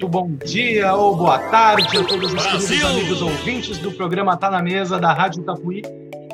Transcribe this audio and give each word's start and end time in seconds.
Muito 0.00 0.08
bom 0.08 0.30
dia 0.46 0.94
ou 0.94 1.14
boa 1.14 1.38
tarde 1.38 1.98
a 1.98 2.02
todos 2.02 2.32
os 2.32 2.46
queridos 2.46 2.84
amigos 2.84 3.20
ouvintes 3.20 3.76
do 3.76 3.92
programa 3.92 4.34
Tá 4.34 4.50
na 4.50 4.62
Mesa 4.62 4.98
da 4.98 5.12
Rádio 5.12 5.42
Tapuí 5.42 5.82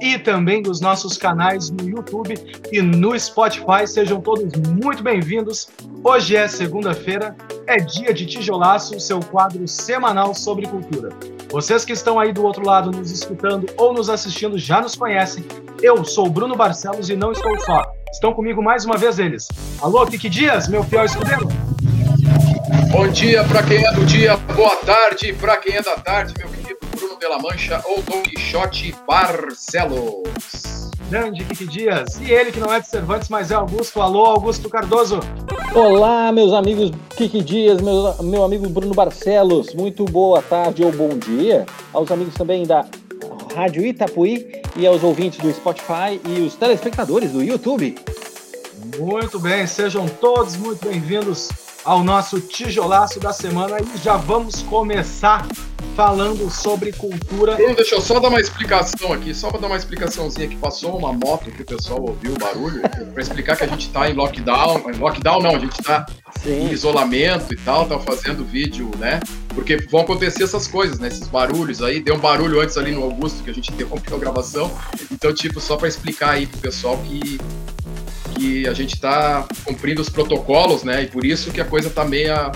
e 0.01 0.17
também 0.21 0.63
dos 0.63 0.81
nossos 0.81 1.19
canais 1.19 1.69
no 1.69 1.83
YouTube 1.83 2.35
e 2.71 2.81
no 2.81 3.19
Spotify. 3.19 3.85
Sejam 3.85 4.21
todos 4.21 4.53
muito 4.69 5.03
bem-vindos. 5.03 5.69
Hoje 6.05 6.37
é 6.37 6.47
segunda-feira, 6.47 7.35
é 7.67 7.79
dia 7.79 8.15
de 8.15 8.25
Tijolaço, 8.25 9.01
seu 9.01 9.19
quadro 9.19 9.67
semanal 9.67 10.33
sobre 10.33 10.69
cultura. 10.69 11.09
Vocês 11.51 11.85
que 11.85 11.93
estão 11.93 12.21
aí 12.21 12.33
do 12.33 12.45
outro 12.45 12.65
lado 12.65 12.93
nos 12.93 13.11
escutando 13.11 13.67
ou 13.77 13.93
nos 13.93 14.09
assistindo 14.09 14.57
já 14.57 14.81
nos 14.81 14.95
conhecem. 14.95 15.45
Eu 15.83 16.05
sou 16.05 16.31
Bruno 16.31 16.55
Barcelos 16.55 17.11
e 17.11 17.17
não 17.17 17.33
estou 17.33 17.59
só. 17.63 17.83
Estão 18.13 18.33
comigo 18.33 18.63
mais 18.63 18.85
uma 18.85 18.97
vez 18.97 19.19
eles. 19.19 19.49
Alô, 19.83 20.07
Kiki 20.07 20.29
Dias, 20.29 20.69
meu 20.69 20.85
fiel 20.85 21.05
escudeiro. 21.05 21.66
Bom 22.91 23.09
dia 23.09 23.45
para 23.45 23.63
quem 23.63 23.85
é 23.85 23.93
do 23.93 24.05
dia, 24.07 24.37
boa 24.37 24.77
tarde 24.77 25.33
para 25.35 25.57
quem 25.57 25.75
é 25.75 25.83
da 25.83 25.97
tarde, 25.97 26.35
meu 26.39 26.49
querido 26.49 26.79
Bruno 26.97 27.19
de 27.19 27.27
la 27.27 27.39
Mancha 27.39 27.83
ou 27.85 28.01
Don 28.03 28.23
Quixote 28.23 28.95
Barcelos. 29.07 30.91
Grande 31.11 31.45
Kiki 31.45 31.67
Dias. 31.67 32.21
E 32.21 32.31
ele 32.31 32.53
que 32.53 32.59
não 32.59 32.73
é 32.73 32.81
de 32.81 32.89
Cervantes, 32.89 33.29
mas 33.29 33.51
é 33.51 33.55
Augusto. 33.55 34.01
Alô, 34.01 34.27
Augusto 34.27 34.69
Cardoso. 34.69 35.21
Olá, 35.75 36.33
meus 36.33 36.53
amigos 36.53 36.91
Kiki 37.17 37.43
Dias, 37.43 37.81
meu, 37.81 38.15
meu 38.23 38.45
amigo 38.45 38.69
Bruno 38.69 38.95
Barcelos. 38.95 39.75
Muito 39.75 40.05
boa 40.05 40.41
tarde 40.43 40.85
ou 40.85 40.93
bom 40.93 41.11
dia 41.19 41.67
aos 41.93 42.11
amigos 42.11 42.35
também 42.35 42.67
da 42.67 42.85
Rádio 43.55 43.85
Itapuí 43.85 44.63
e 44.77 44.87
aos 44.87 45.03
ouvintes 45.03 45.39
do 45.39 45.53
Spotify 45.53 46.21
e 46.25 46.41
os 46.41 46.55
telespectadores 46.55 47.33
do 47.33 47.43
YouTube. 47.43 47.97
Muito 48.99 49.39
bem, 49.39 49.67
sejam 49.67 50.07
todos 50.09 50.57
muito 50.57 50.87
bem-vindos 50.87 51.66
ao 51.87 52.03
nosso 52.03 52.41
tijolaço 52.41 53.21
da 53.21 53.33
semana 53.33 53.77
e 53.81 53.99
já 53.99 54.17
vamos 54.17 54.61
começar 54.63 55.47
falando 55.95 56.51
sobre 56.51 56.93
cultura. 56.93 57.55
Bruno, 57.55 57.77
deixa 57.77 57.95
eu 57.95 58.01
só 58.01 58.19
dar 58.19 58.29
uma 58.29 58.41
explicação 58.41 59.13
aqui, 59.13 59.33
só 59.33 59.51
para 59.51 59.61
dar 59.61 59.69
uma 59.69 59.77
explicaçãozinha 59.77 60.49
que 60.49 60.57
passou 60.57 60.99
uma 60.99 61.13
moto 61.13 61.51
que 61.51 61.63
o 61.63 61.65
pessoal 61.65 62.03
ouviu 62.03 62.35
o 62.35 62.39
barulho, 62.39 62.83
para 63.15 63.23
explicar 63.23 63.57
que 63.57 63.65
a 63.65 63.67
gente 63.69 63.87
está 63.87 64.11
em 64.11 64.15
lockdown, 64.15 64.91
em 64.91 64.99
lockdown 64.99 65.41
não, 65.41 65.55
a 65.55 65.59
gente 65.61 65.81
está 65.81 66.05
em 66.45 66.71
isolamento 66.73 67.55
e 67.55 67.57
tal, 67.57 67.87
tá 67.87 67.99
fazendo 68.01 68.45
vídeo, 68.45 68.91
né? 68.99 69.21
Porque 69.55 69.77
vão 69.89 70.01
acontecer 70.01 70.43
essas 70.43 70.67
coisas, 70.67 70.99
né? 70.99 71.07
Esses 71.07 71.29
barulhos 71.29 71.81
aí, 71.81 72.01
deu 72.01 72.17
um 72.17 72.21
barulho 72.21 72.61
antes 72.61 72.77
ali 72.77 72.91
no 72.91 73.05
Augusto 73.05 73.45
que 73.45 73.51
a 73.51 73.55
gente 73.55 73.73
interrompeu 73.73 74.17
a 74.17 74.19
gravação. 74.19 74.71
Então, 75.11 75.33
tipo, 75.33 75.61
só 75.61 75.77
para 75.77 75.89
explicar 75.89 76.33
aí 76.33 76.47
pro 76.47 76.59
pessoal 76.59 76.99
que 76.99 77.39
que 78.37 78.69
a 78.69 78.73
gente 78.73 78.95
está 78.95 79.47
cumprindo 79.65 80.01
os 80.01 80.09
protocolos, 80.09 80.83
né? 80.83 81.03
E 81.03 81.07
por 81.07 81.25
isso 81.25 81.51
que 81.51 81.61
a 81.61 81.65
coisa 81.65 81.89
está 81.89 82.05
meia, 82.05 82.53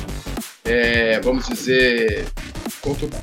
é, 0.64 1.20
vamos 1.20 1.48
dizer, 1.48 2.27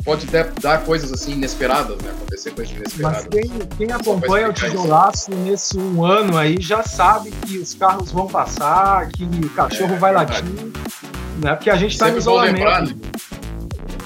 pode 0.04 0.28
até 0.28 0.44
dar 0.62 0.84
coisas 0.84 1.12
assim 1.12 1.34
inesperadas, 1.34 1.98
né? 2.02 2.12
Acontecer 2.12 2.52
coisas 2.52 2.76
inesperadas. 2.76 3.24
Mas 3.24 3.28
quem, 3.28 3.60
quem 3.78 3.92
acompanha 3.92 4.50
o 4.50 4.54
tijolaço 4.54 5.32
isso. 5.32 5.40
nesse 5.40 5.78
um 5.78 6.04
ano 6.04 6.38
aí 6.38 6.58
já 6.60 6.84
sabe 6.84 7.32
que 7.46 7.58
os 7.58 7.74
carros 7.74 8.12
vão 8.12 8.28
passar, 8.28 9.08
que 9.10 9.24
o 9.24 9.50
cachorro 9.50 9.96
é, 9.96 10.00
vai 10.00 10.14
latir, 10.14 10.44
né? 11.42 11.56
Porque 11.56 11.70
a 11.70 11.76
gente 11.76 11.92
está 11.92 12.10
em 12.10 12.18
isolamento. 12.18 12.56
Lembrar, 12.56 12.82
né? 12.86 12.96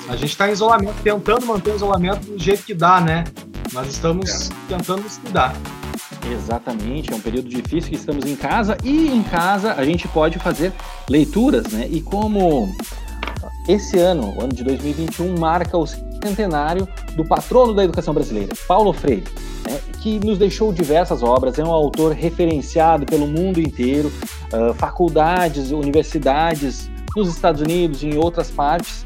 A 0.10 0.16
gente 0.16 0.32
está 0.32 0.50
em 0.50 0.52
isolamento, 0.52 0.96
tentando 1.04 1.46
manter 1.46 1.72
o 1.72 1.76
isolamento 1.76 2.26
do 2.26 2.38
jeito 2.38 2.64
que 2.64 2.74
dá, 2.74 3.00
né? 3.00 3.24
Nós 3.72 3.88
estamos 3.88 4.50
é. 4.50 4.54
tentando 4.68 5.04
nos 5.04 5.18
cuidar. 5.18 5.56
Exatamente, 6.32 7.12
é 7.12 7.16
um 7.16 7.20
período 7.20 7.50
difícil 7.50 7.90
que 7.90 7.96
estamos 7.96 8.26
em 8.26 8.36
casa 8.36 8.78
e 8.84 9.10
em 9.10 9.22
casa 9.24 9.74
a 9.74 9.84
gente 9.84 10.08
pode 10.08 10.40
fazer 10.40 10.72
leituras, 11.10 11.68
né? 11.72 11.88
E 11.90 12.02
como 12.02 12.74
esse 13.68 13.98
ano, 13.98 14.34
o 14.38 14.42
ano 14.42 14.54
de 14.54 14.64
2021, 14.64 15.38
marca 15.38 15.78
o 15.78 15.86
centenário 15.86 16.88
do 17.16 17.26
patrono 17.26 17.74
da 17.74 17.84
educação 17.84 18.14
brasileira, 18.14 18.54
Paulo 18.68 18.94
Freire, 18.94 19.24
né? 19.68 19.80
que 20.02 20.20
nos 20.26 20.38
deixou 20.38 20.74
diversas 20.74 21.22
obras, 21.22 21.60
é 21.60 21.64
um 21.64 21.72
autor 21.72 22.14
referenciado 22.14 23.06
pelo 23.06 23.28
mundo 23.28 23.60
inteiro, 23.60 24.12
uh, 24.52 24.74
faculdades, 24.74 25.72
universidades 25.72 26.90
nos 27.16 27.30
Estados 27.30 27.62
Unidos 27.62 28.02
e 28.04 28.08
em 28.08 28.18
outras 28.18 28.50
partes 28.50 29.06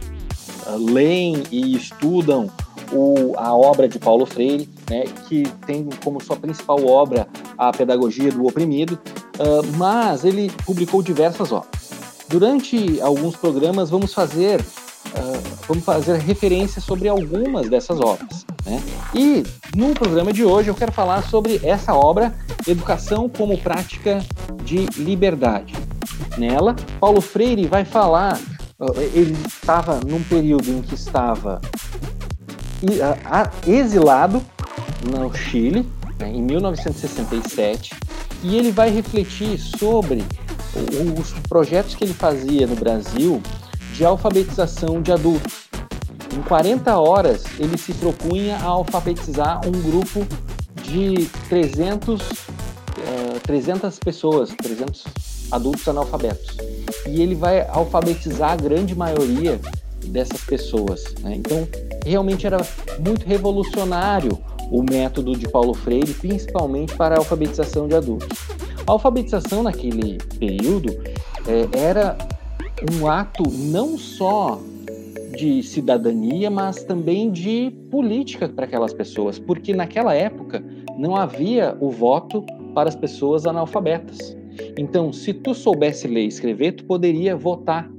uh, 0.67 0.77
leem 0.77 1.43
e 1.51 1.75
estudam 1.75 2.49
o, 2.91 3.33
a 3.37 3.53
obra 3.53 3.87
de 3.87 3.99
Paulo 3.99 4.25
Freire, 4.25 4.69
né, 4.89 5.03
que 5.27 5.43
tem 5.65 5.87
como 6.03 6.21
sua 6.23 6.35
principal 6.35 6.85
obra 6.85 7.27
a 7.57 7.71
Pedagogia 7.71 8.31
do 8.31 8.45
Oprimido, 8.45 8.99
uh, 9.39 9.77
mas 9.77 10.23
ele 10.23 10.51
publicou 10.65 11.01
diversas 11.01 11.51
obras. 11.51 11.91
Durante 12.29 12.99
alguns 13.01 13.35
programas 13.35 13.89
vamos 13.89 14.13
fazer 14.13 14.59
uh, 14.61 15.55
vamos 15.67 15.83
fazer 15.83 16.17
referência 16.19 16.81
sobre 16.81 17.07
algumas 17.07 17.69
dessas 17.69 17.99
obras. 17.99 18.45
Né? 18.65 18.81
E 19.13 19.43
no 19.75 19.93
programa 19.93 20.31
de 20.31 20.43
hoje 20.43 20.69
eu 20.69 20.75
quero 20.75 20.91
falar 20.91 21.23
sobre 21.23 21.59
essa 21.63 21.93
obra, 21.93 22.35
Educação 22.67 23.29
como 23.29 23.57
Prática 23.57 24.23
de 24.63 24.85
Liberdade. 24.97 25.73
Nela, 26.37 26.75
Paulo 26.99 27.21
Freire 27.21 27.67
vai 27.67 27.85
falar. 27.85 28.39
Ele 29.13 29.37
estava 29.47 30.01
num 30.05 30.21
período 30.23 30.69
em 30.69 30.81
que 30.81 30.95
estava 30.95 31.61
exilado 33.65 34.41
no 35.05 35.33
Chile, 35.33 35.87
né, 36.19 36.29
em 36.29 36.41
1967, 36.41 37.93
e 38.43 38.57
ele 38.57 38.71
vai 38.71 38.89
refletir 38.89 39.57
sobre 39.57 40.23
os 41.17 41.31
projetos 41.47 41.95
que 41.95 42.03
ele 42.03 42.13
fazia 42.13 42.67
no 42.67 42.75
Brasil 42.75 43.41
de 43.93 44.03
alfabetização 44.03 45.01
de 45.01 45.11
adultos. 45.11 45.65
Em 46.35 46.41
40 46.41 46.97
horas, 46.97 47.45
ele 47.57 47.77
se 47.77 47.93
propunha 47.93 48.57
a 48.57 48.65
alfabetizar 48.65 49.61
um 49.65 49.71
grupo 49.71 50.27
de 50.83 51.29
300, 51.47 52.21
uh, 52.21 53.39
300 53.41 53.97
pessoas, 53.99 54.49
300 54.49 55.05
adultos 55.51 55.87
analfabetos. 55.87 56.57
E 57.07 57.21
ele 57.21 57.35
vai 57.35 57.65
alfabetizar 57.69 58.51
a 58.51 58.55
grande 58.55 58.93
maioria 58.93 59.59
dessas 60.07 60.41
pessoas. 60.41 61.15
Né? 61.21 61.35
Então, 61.35 61.67
realmente 62.05 62.45
era 62.45 62.57
muito 62.99 63.25
revolucionário 63.25 64.37
o 64.71 64.83
método 64.83 65.35
de 65.35 65.47
Paulo 65.49 65.73
Freire, 65.73 66.13
principalmente 66.13 66.95
para 66.95 67.15
a 67.15 67.17
alfabetização 67.19 67.87
de 67.87 67.95
adultos. 67.95 68.27
A 68.87 68.91
alfabetização 68.91 69.63
naquele 69.63 70.17
período 70.39 70.91
é, 71.47 71.77
era 71.77 72.17
um 72.91 73.07
ato 73.07 73.43
não 73.49 73.97
só 73.97 74.59
de 75.35 75.61
cidadania, 75.63 76.49
mas 76.49 76.83
também 76.83 77.31
de 77.31 77.71
política 77.91 78.47
para 78.47 78.65
aquelas 78.65 78.93
pessoas, 78.93 79.37
porque 79.37 79.73
naquela 79.73 80.13
época 80.13 80.63
não 80.97 81.15
havia 81.15 81.75
o 81.79 81.89
voto 81.89 82.43
para 82.73 82.89
as 82.89 82.95
pessoas 82.95 83.45
analfabetas. 83.45 84.35
Então, 84.77 85.11
se 85.11 85.33
tu 85.33 85.53
soubesse 85.53 86.07
ler 86.07 86.23
e 86.23 86.27
escrever, 86.27 86.73
tu 86.73 86.85
poderia 86.85 87.35
votar. 87.35 87.89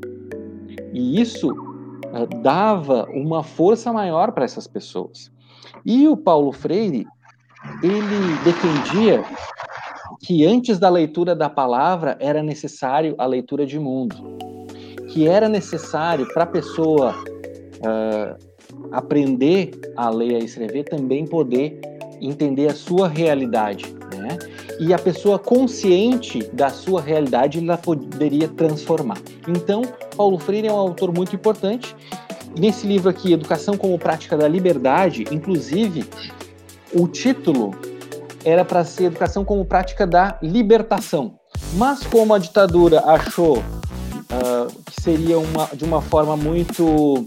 E 0.93 1.21
isso 1.21 1.51
uh, 1.51 2.43
dava 2.43 3.07
uma 3.13 3.43
força 3.43 3.93
maior 3.93 4.33
para 4.33 4.45
essas 4.45 4.67
pessoas. 4.67 5.31
E 5.85 6.09
o 6.09 6.17
Paulo 6.17 6.53
Freire, 6.53 7.07
ele 7.83 8.39
defendia 8.45 9.25
que 10.21 10.47
antes 10.47 10.79
da 10.79 10.89
leitura 10.89 11.35
da 11.35 11.49
palavra 11.49 12.17
era 12.21 12.43
necessário 12.43 13.15
a 13.19 13.27
leitura 13.27 13.67
de 13.67 13.79
mundo, 13.79 14.17
que 15.09 15.29
era 15.29 15.49
necessário 15.49 16.27
para 16.33 16.45
a 16.45 16.47
pessoa 16.47 17.15
uh, 17.15 18.47
aprender 18.93 19.71
a 19.97 20.09
ler 20.11 20.33
e 20.33 20.37
a 20.37 20.39
escrever 20.39 20.85
também 20.85 21.27
poder 21.27 21.81
entender 22.21 22.69
a 22.69 22.75
sua 22.75 23.09
realidade, 23.09 23.95
né? 24.17 24.39
E 24.79 24.93
a 24.93 24.99
pessoa 24.99 25.39
consciente 25.39 26.43
da 26.53 26.69
sua 26.69 27.01
realidade 27.01 27.59
ela 27.59 27.79
poderia 27.79 28.49
transformar. 28.49 29.19
Então, 29.49 29.83
Paulo 30.17 30.39
Freire 30.39 30.69
é 30.69 30.73
um 30.73 30.77
autor 30.77 31.15
muito 31.15 31.35
importante 31.35 31.97
nesse 32.59 32.87
livro 32.87 33.09
aqui, 33.09 33.33
Educação 33.33 33.77
como 33.77 33.99
Prática 33.99 34.37
da 34.37 34.49
Liberdade, 34.49 35.25
inclusive, 35.31 36.05
o 36.93 37.07
título 37.07 37.75
era 38.45 38.65
para 38.65 38.85
ser 38.85 39.05
Educação 39.05 39.45
como 39.45 39.65
Prática 39.65 40.07
da 40.07 40.39
Libertação. 40.43 41.39
Mas 41.75 42.07
como 42.07 42.35
a 42.35 42.39
ditadura 42.39 43.01
achou 43.01 43.59
uh, 43.59 44.83
que 44.87 45.03
seria 45.03 45.39
uma, 45.39 45.69
de 45.75 45.85
uma 45.85 46.01
forma 46.01 46.37
muito 46.37 46.85
uh, 46.85 47.19
uh, 47.19 47.23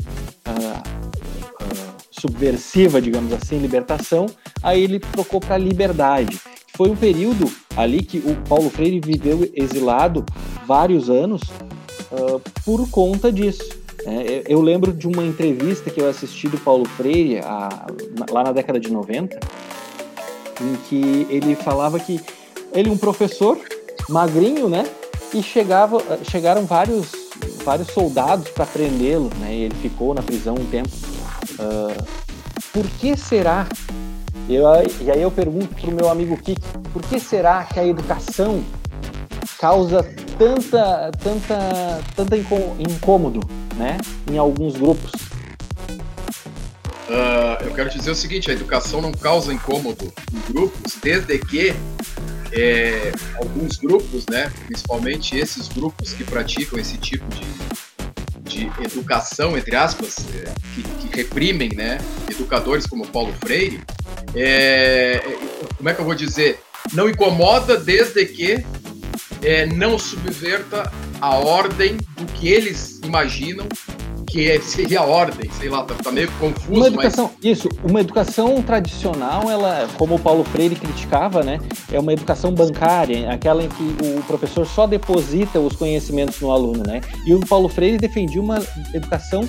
subversiva, 2.12 3.02
digamos 3.02 3.34
assim, 3.34 3.60
libertação, 3.60 4.28
aí 4.64 4.84
ele 4.84 5.00
trocou 5.00 5.40
para 5.40 5.58
liberdade. 5.58 6.40
Foi 6.76 6.90
um 6.90 6.96
período 6.96 7.52
ali 7.76 8.02
que 8.02 8.20
o 8.20 8.36
Paulo 8.48 8.70
Freire 8.70 9.02
viveu 9.02 9.50
exilado 9.54 10.26
vários 10.66 11.10
anos 11.10 11.42
por 12.64 12.90
conta 12.90 13.32
disso. 13.32 13.79
É, 14.06 14.44
eu 14.48 14.62
lembro 14.62 14.94
de 14.94 15.08
uma 15.08 15.24
entrevista 15.24 15.90
que 15.90 16.00
eu 16.00 16.10
assisti 16.10 16.48
do 16.48 16.58
Paulo 16.58 16.86
Freire 16.86 17.40
a, 17.40 17.88
lá 18.32 18.44
na 18.44 18.52
década 18.52 18.80
de 18.80 18.92
90, 18.92 19.40
em 20.62 20.76
que 20.88 21.28
ele 21.30 21.56
falava 21.56 22.00
que 22.00 22.20
ele 22.74 22.90
um 22.90 22.98
professor 22.98 23.58
magrinho, 24.08 24.70
né? 24.70 24.86
E 25.34 25.44
chegava, 25.44 26.02
chegaram 26.24 26.66
vários 26.66 27.30
vários 27.64 27.90
soldados 27.90 28.50
para 28.50 28.66
prendê-lo, 28.66 29.30
né? 29.40 29.54
ele 29.54 29.76
ficou 29.76 30.14
na 30.14 30.22
prisão 30.22 30.56
um 30.56 30.66
tempo. 30.66 30.90
Uh, 31.60 32.04
por 32.74 32.86
que 33.00 33.16
será? 33.16 33.68
Eu, 34.50 34.64
e 35.02 35.12
aí 35.12 35.22
eu 35.22 35.30
pergunto 35.30 35.68
para 35.68 35.90
o 35.90 35.94
meu 35.94 36.10
amigo 36.10 36.36
Kik, 36.38 36.62
por 36.92 37.04
que 37.04 37.20
será 37.20 37.64
que 37.66 37.80
a 37.80 37.86
educação 37.86 38.64
causa 39.60 40.04
tanta, 40.38 41.12
tanta, 41.22 42.02
tanta 42.16 42.38
incômodo, 42.38 43.42
né, 43.80 43.98
em 44.30 44.38
alguns 44.38 44.76
grupos? 44.76 45.12
Uh, 47.08 47.64
eu 47.64 47.74
quero 47.74 47.90
dizer 47.90 48.12
o 48.12 48.16
seguinte: 48.16 48.52
a 48.52 48.54
educação 48.54 49.02
não 49.02 49.12
causa 49.12 49.52
incômodo 49.52 50.14
em 50.32 50.52
grupos, 50.52 50.96
desde 51.02 51.40
que 51.40 51.74
é, 52.52 53.12
alguns 53.38 53.78
grupos, 53.78 54.26
né, 54.30 54.52
principalmente 54.68 55.36
esses 55.36 55.68
grupos 55.68 56.14
que 56.14 56.24
praticam 56.24 56.78
esse 56.78 56.98
tipo 56.98 57.26
de, 58.44 58.68
de 58.68 58.84
educação, 58.84 59.58
entre 59.58 59.76
aspas, 59.76 60.18
é, 60.36 60.52
que, 60.76 60.84
que, 60.84 61.16
reprimem, 61.16 61.70
né, 61.76 62.00
educadores 62.30 62.86
como 62.86 63.08
Paulo 63.08 63.34
Freire, 63.40 63.82
é, 64.36 65.22
como 65.78 65.90
é 65.90 65.94
que 65.94 66.02
eu 66.02 66.06
vou 66.06 66.16
dizer? 66.16 66.60
Não 66.94 67.10
incomoda 67.10 67.78
desde 67.78 68.26
que 68.26 68.64
é, 69.42 69.66
não 69.66 69.98
subverta 69.98 70.92
a 71.22 71.38
ordem 71.38 71.98
do 72.16 72.26
que 72.34 72.50
eles 72.50 72.99
imaginam 73.10 73.68
que 74.30 74.50
é, 74.50 74.62
seria 74.62 75.00
a 75.00 75.06
ordem, 75.06 75.50
sei 75.52 75.70
lá, 75.70 75.84
tá, 75.84 75.96
tá 75.96 76.12
meio 76.12 76.32
confuso. 76.34 76.72
Uma 76.72 76.88
educação, 76.88 77.32
mas... 77.34 77.46
Isso, 77.52 77.68
uma 77.84 78.00
educação 78.00 78.62
tradicional, 78.62 79.50
ela, 79.50 79.88
como 79.98 80.16
o 80.16 80.20
Paulo 80.20 80.44
Freire 80.44 80.76
criticava, 80.76 81.42
né, 81.42 81.60
é 81.92 82.00
uma 82.00 82.14
educação 82.14 82.54
bancária, 82.54 83.32
aquela 83.32 83.64
em 83.64 83.70
que 83.70 83.96
o 84.18 84.22
professor 84.24 84.66
só 84.68 84.86
deposita 84.86 85.60
os 85.60 85.76
conhecimentos 85.76 86.40
no 86.40 86.52
aluno, 86.52 86.84
né? 86.86 87.02
E 87.26 87.34
o 87.34 87.40
Paulo 87.40 87.68
Freire 87.68 87.98
defendia 87.98 88.40
uma 88.40 88.60
educação 88.94 89.48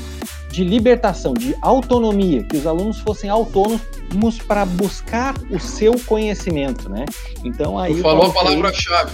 de 0.51 0.65
libertação, 0.65 1.35
de 1.35 1.55
autonomia, 1.61 2.43
que 2.43 2.57
os 2.57 2.67
alunos 2.67 2.99
fossem 3.01 3.29
autônomos 3.29 4.39
para 4.49 4.65
buscar 4.65 5.35
o 5.51 5.61
seu 5.61 5.93
conhecimento, 6.07 6.89
né? 6.89 7.05
Então 7.45 7.79
aí 7.79 7.95
tu 7.95 8.03
falou 8.03 8.27
a 8.27 8.33
palavra-chave. 8.33 9.13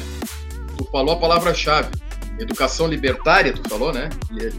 Tu 0.79 0.85
falou 0.91 1.15
a 1.15 1.17
palavra-chave 1.17 1.89
educação 2.39 2.87
libertária, 2.87 3.53
tu 3.53 3.69
falou, 3.69 3.93
né? 3.93 4.09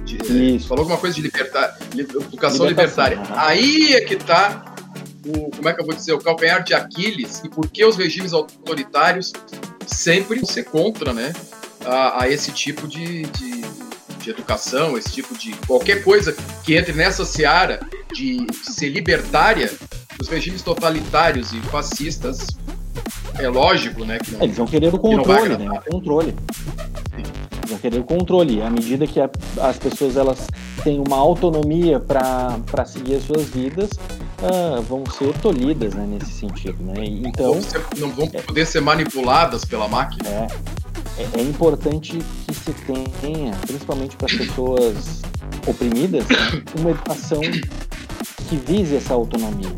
De, 0.03 0.56
Isso. 0.56 0.68
Falou 0.68 0.83
alguma 0.83 1.00
coisa 1.00 1.15
de 1.15 1.21
libertar, 1.21 1.77
educação 1.95 2.65
libertária. 2.65 3.21
Aí 3.35 3.94
é 3.94 4.01
que 4.01 4.15
tá 4.15 4.75
o, 5.25 5.51
como 5.51 5.69
é 5.69 5.74
que 5.74 5.81
eu 5.81 5.85
vou 5.85 5.95
dizer, 5.95 6.13
o 6.13 6.19
calcanhar 6.19 6.63
de 6.63 6.74
Aquiles 6.74 7.41
e 7.44 7.50
por 7.50 7.68
que 7.68 7.83
os 7.83 7.95
regimes 7.95 8.33
autoritários 8.33 9.33
sempre 9.85 10.45
ser 10.45 10.63
contra, 10.63 11.13
né? 11.13 11.33
A, 11.85 12.24
a 12.24 12.29
esse 12.29 12.51
tipo 12.51 12.88
de, 12.88 13.24
de, 13.24 13.62
de, 14.19 14.30
educação, 14.30 14.97
esse 14.97 15.12
tipo 15.12 15.38
de 15.38 15.51
qualquer 15.68 16.03
coisa 16.03 16.35
que 16.63 16.75
entre 16.75 16.94
nessa 16.94 17.23
seara 17.23 17.80
de, 18.13 18.45
ser 18.63 18.89
libertária, 18.89 19.71
os 20.19 20.27
regimes 20.27 20.62
totalitários 20.62 21.53
e 21.53 21.59
fascistas 21.62 22.47
é 23.35 23.47
lógico, 23.47 24.03
né? 24.03 24.18
Que 24.19 24.31
não, 24.31 24.44
Eles 24.44 24.57
vão 24.57 24.65
querer 24.65 24.94
o 24.94 24.97
controle, 24.97 25.57
né? 25.57 25.69
O 25.69 25.91
controle 25.91 26.35
vão 27.67 27.77
querer 27.77 27.99
o 27.99 28.03
controle. 28.03 28.61
À 28.61 28.69
medida 28.69 29.05
que 29.05 29.19
a, 29.19 29.29
as 29.61 29.77
pessoas 29.77 30.17
elas 30.17 30.47
têm 30.83 31.01
uma 31.05 31.17
autonomia 31.17 31.99
para 31.99 32.85
seguir 32.85 33.15
as 33.15 33.23
suas 33.23 33.45
vidas, 33.45 33.91
uh, 34.41 34.81
vão 34.83 35.03
ser 35.05 35.33
tolhidas 35.39 35.93
né, 35.93 36.05
nesse 36.07 36.31
sentido. 36.31 36.81
Né? 36.83 37.05
Então, 37.05 37.55
não, 37.55 37.61
ser, 37.61 37.85
não 37.97 38.09
vão 38.09 38.27
poder 38.27 38.65
ser 38.65 38.81
manipuladas 38.81 39.65
pela 39.65 39.87
máquina. 39.87 40.27
É, 40.27 40.47
é, 41.17 41.39
é 41.39 41.41
importante 41.41 42.19
que 42.47 42.53
se 42.53 42.73
tenha, 43.21 43.51
principalmente 43.65 44.15
para 44.15 44.27
as 44.27 44.33
pessoas 44.33 45.21
oprimidas, 45.65 46.25
né, 46.27 46.63
uma 46.79 46.91
educação 46.91 47.41
que 48.49 48.55
vise 48.55 48.95
essa 48.95 49.13
autonomia. 49.13 49.75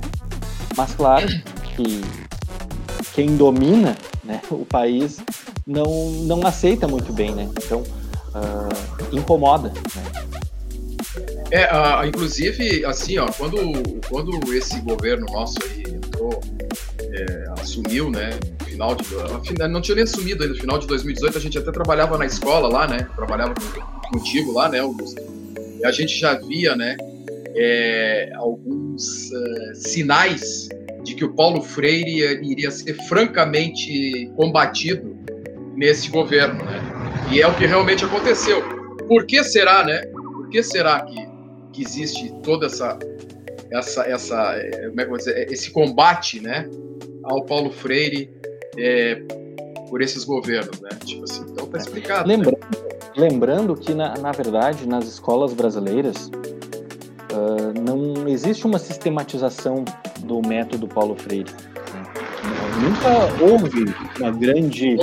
Mas 0.75 0.93
claro 0.93 1.27
que 1.75 2.01
quem 3.13 3.35
domina 3.35 3.97
né, 4.23 4.41
o 4.51 4.65
país 4.65 5.21
não, 5.65 6.11
não 6.23 6.45
aceita 6.45 6.87
muito 6.87 7.11
bem, 7.13 7.33
né? 7.33 7.49
Então, 7.63 7.81
uh, 7.81 9.15
incomoda. 9.15 9.69
Né? 9.95 10.29
É, 11.51 11.65
uh, 11.73 12.05
inclusive, 12.05 12.85
assim, 12.85 13.17
ó, 13.17 13.31
quando, 13.31 13.57
quando 14.07 14.53
esse 14.53 14.79
governo 14.81 15.25
nosso 15.31 15.57
aí 15.63 15.95
entrou, 15.95 16.41
é, 17.11 17.45
assumiu, 17.59 18.11
né, 18.11 18.31
final 18.65 18.95
de... 18.95 19.03
Não 19.67 19.81
tinha 19.81 19.95
nem 19.95 20.03
assumido 20.03 20.43
aí, 20.43 20.49
no 20.49 20.55
final 20.55 20.77
de 20.77 20.85
2018, 20.85 21.37
a 21.37 21.41
gente 21.41 21.57
até 21.57 21.71
trabalhava 21.71 22.17
na 22.17 22.25
escola 22.25 22.67
lá, 22.67 22.87
né, 22.87 23.07
trabalhava 23.15 23.53
contigo 24.11 24.51
lá, 24.53 24.69
né, 24.69 24.79
Augusto? 24.79 25.21
E 25.79 25.85
a 25.85 25.91
gente 25.91 26.19
já 26.19 26.35
via, 26.35 26.75
né, 26.75 26.95
é, 27.55 28.31
alguns 28.35 29.31
uh, 29.31 29.75
sinais 29.75 30.69
de 31.03 31.15
que 31.15 31.25
o 31.25 31.33
Paulo 31.33 31.61
Freire 31.61 32.39
iria 32.43 32.69
ser 32.69 32.93
francamente 33.07 34.31
combatido 34.35 35.17
nesse 35.79 36.09
governo, 36.09 36.61
né? 36.65 36.81
E 37.31 37.41
é 37.41 37.47
o 37.47 37.55
que 37.55 37.65
realmente 37.65 38.03
aconteceu. 38.03 38.61
Por 39.07 39.25
que 39.25 39.41
será, 39.45 39.83
né? 39.85 40.01
Por 40.07 40.49
que 40.49 40.61
será 40.61 40.99
que, 41.05 41.25
que 41.71 41.81
existe 41.81 42.33
toda 42.43 42.65
essa 42.65 42.99
essa 43.71 44.03
essa 44.03 44.55
é, 44.55 44.89
como 44.89 44.99
é 44.99 45.05
que 45.05 45.11
eu 45.11 45.17
dizer, 45.17 45.51
esse 45.51 45.71
combate, 45.71 46.41
né, 46.41 46.67
ao 47.23 47.45
Paulo 47.45 47.71
Freire 47.71 48.29
é, 48.77 49.21
por 49.87 50.01
esses 50.01 50.25
governos, 50.25 50.81
né? 50.81 50.89
Tipo 51.05 51.23
assim, 51.23 51.45
então 51.49 51.65
tá 51.67 51.77
explicado. 51.77 52.27
Né? 52.27 52.35
Lembrando, 52.35 52.57
né? 52.59 52.99
lembrando 53.15 53.75
que 53.75 53.93
na, 53.93 54.17
na 54.17 54.31
verdade 54.33 54.85
nas 54.85 55.07
escolas 55.07 55.53
brasileiras 55.53 56.29
uh, 57.31 57.79
não 57.79 58.27
existe 58.27 58.65
uma 58.65 58.79
sistematização 58.79 59.85
do 60.25 60.41
método 60.45 60.87
Paulo 60.87 61.15
Freire 61.15 61.49
nunca 62.79 63.43
houve 63.43 63.93
uma 64.19 64.31
grande 64.31 64.95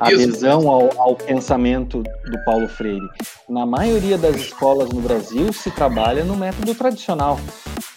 adesão 0.00 0.68
ao, 0.68 0.90
ao, 1.00 1.16
pensamento 1.16 2.02
do 2.02 2.44
Paulo 2.44 2.68
Freire. 2.68 3.06
Na 3.48 3.64
maioria 3.64 4.18
das 4.18 4.36
escolas 4.36 4.90
no 4.90 5.00
Brasil 5.00 5.52
se 5.52 5.70
trabalha 5.70 6.24
no 6.24 6.36
método 6.36 6.74
tradicional. 6.74 7.38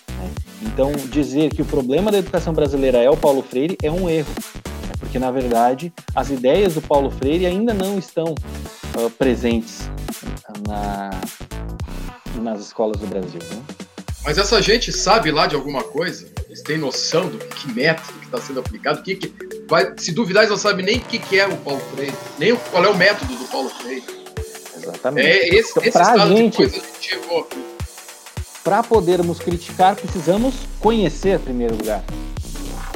Né? 0.09 0.31
Então, 0.61 0.91
dizer 1.09 1.49
que 1.49 1.61
o 1.61 1.65
problema 1.65 2.11
da 2.11 2.17
educação 2.17 2.53
brasileira 2.53 2.99
é 2.99 3.09
o 3.09 3.17
Paulo 3.17 3.41
Freire 3.41 3.77
é 3.83 3.91
um 3.91 4.09
erro, 4.09 4.33
né? 4.87 4.93
porque 4.99 5.19
na 5.19 5.31
verdade 5.31 5.93
as 6.15 6.29
ideias 6.29 6.75
do 6.75 6.81
Paulo 6.81 7.09
Freire 7.09 7.45
ainda 7.45 7.73
não 7.73 7.97
estão 7.97 8.33
uh, 8.33 9.09
presentes 9.11 9.89
na, 10.67 11.09
nas 12.41 12.61
escolas 12.61 12.99
do 12.99 13.07
Brasil. 13.07 13.41
Né? 13.51 13.61
Mas 14.23 14.37
essa 14.37 14.61
gente 14.61 14.91
sabe 14.91 15.31
lá 15.31 15.47
de 15.47 15.55
alguma 15.55 15.83
coisa? 15.83 16.27
Eles 16.45 16.61
têm 16.61 16.77
noção 16.77 17.29
do 17.29 17.37
que 17.37 17.71
método 17.71 18.19
que 18.19 18.25
está 18.25 18.39
sendo 18.39 18.59
aplicado? 18.59 19.01
Que, 19.01 19.15
que 19.15 19.58
vai, 19.69 19.93
se 19.97 20.11
duvidar, 20.11 20.43
eles 20.43 20.51
não 20.51 20.57
sabem 20.57 20.85
nem 20.85 20.97
o 20.97 21.01
que, 21.01 21.19
que 21.19 21.39
é 21.39 21.47
o 21.47 21.55
Paulo 21.57 21.81
Freire, 21.93 22.13
nem 22.37 22.55
qual 22.55 22.83
é 22.83 22.89
o 22.89 22.97
método 22.97 23.33
do 23.35 23.45
Paulo 23.45 23.69
Freire. 23.69 24.03
Exatamente. 24.75 25.27
É 25.27 25.55
esse, 25.55 25.71
então, 25.71 25.83
esse 25.83 25.97
estado 25.97 26.27
gente, 26.27 26.51
de 26.51 26.57
coisa 26.57 26.75
a 26.75 26.79
gente 26.79 26.89
chegou 27.01 27.47
Para 28.63 28.81
podermos 28.81 29.39
criticar, 29.39 29.95
precisamos 29.95 30.55
conhecer 30.79 31.35
em 31.35 31.43
primeiro 31.43 31.75
lugar. 31.75 32.03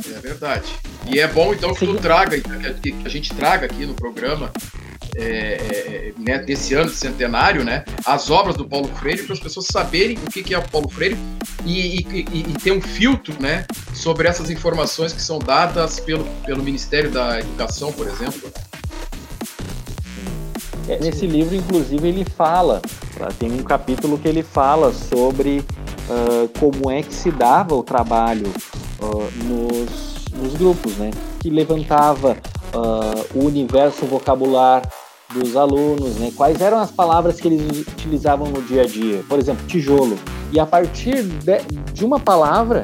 É 0.06 0.20
verdade. 0.20 0.74
E 1.06 1.20
é 1.20 1.28
bom 1.28 1.54
então 1.54 1.74
que 1.74 1.86
tu 1.86 1.96
traga, 1.96 2.40
que 2.40 2.96
a 3.06 3.10
gente 3.10 3.34
traga 3.34 3.66
aqui 3.66 3.86
no 3.86 3.94
programa 3.94 4.52
é, 5.16 5.24
é, 5.24 6.14
né, 6.18 6.40
desse 6.40 6.74
ano 6.74 6.90
de 6.90 6.96
centenário, 6.96 7.64
né, 7.64 7.84
as 8.06 8.32
obras 8.32 8.56
do 8.56 8.66
Paulo 8.66 8.88
Freire 8.96 9.24
para 9.24 9.34
as 9.34 9.40
pessoas 9.40 9.68
saberem 9.68 10.18
o 10.18 10.32
que, 10.32 10.54
é 10.54 10.58
o 10.58 10.70
Paulo 10.70 10.90
Freire 10.90 11.18
e, 11.66 11.98
e, 11.98 12.26
e, 12.34 12.54
ter 12.62 12.72
um 12.72 12.82
filtro, 12.82 13.36
né, 13.40 13.66
sobre 13.94 14.28
essas 14.28 14.50
informações 14.50 15.14
que 15.14 15.22
são 15.22 15.40
dadas 15.40 16.00
pelo, 16.00 16.26
pelo 16.46 16.64
Ministério 16.64 17.12
da 17.12 17.40
Educação, 17.40 17.92
por 17.92 18.08
exemplo. 18.08 18.52
É, 20.88 21.00
nesse 21.00 21.26
livro, 21.26 21.56
inclusive, 21.56 22.08
ele 22.08 22.26
fala, 22.26 22.82
tem 23.40 23.52
um 23.52 23.64
capítulo 23.64 24.18
que 24.18 24.28
ele 24.28 24.44
fala 24.44 24.92
sobre 24.92 25.60
uh, 26.10 26.48
como 26.60 26.92
é 26.92 27.02
que 27.02 27.14
se 27.14 27.32
dava 27.32 27.74
o 27.76 27.84
trabalho 27.84 28.48
uh, 29.00 29.46
nos, 29.46 30.26
nos 30.34 30.56
grupos, 30.56 30.98
né, 30.98 31.12
que 31.40 31.50
levantava 31.50 32.36
uh, 32.74 33.40
o 33.40 33.46
universo 33.46 34.06
vocabular 34.06 34.82
dos 35.32 35.56
alunos, 35.56 36.16
né? 36.16 36.32
quais 36.36 36.60
eram 36.62 36.80
as 36.80 36.92
palavras 36.92 37.40
que 37.40 37.48
eles 37.48 37.82
utilizavam 37.88 38.48
no 38.48 38.62
dia 38.62 38.84
a 38.84 38.86
dia. 38.86 39.24
Por 39.28 39.40
exemplo, 39.40 39.66
tijolo. 39.68 40.18
E 40.52 40.60
a 40.60 40.66
partir 40.66 41.24
de, 41.24 41.60
de 41.94 42.06
uma 42.06 42.20
palavra 42.20 42.84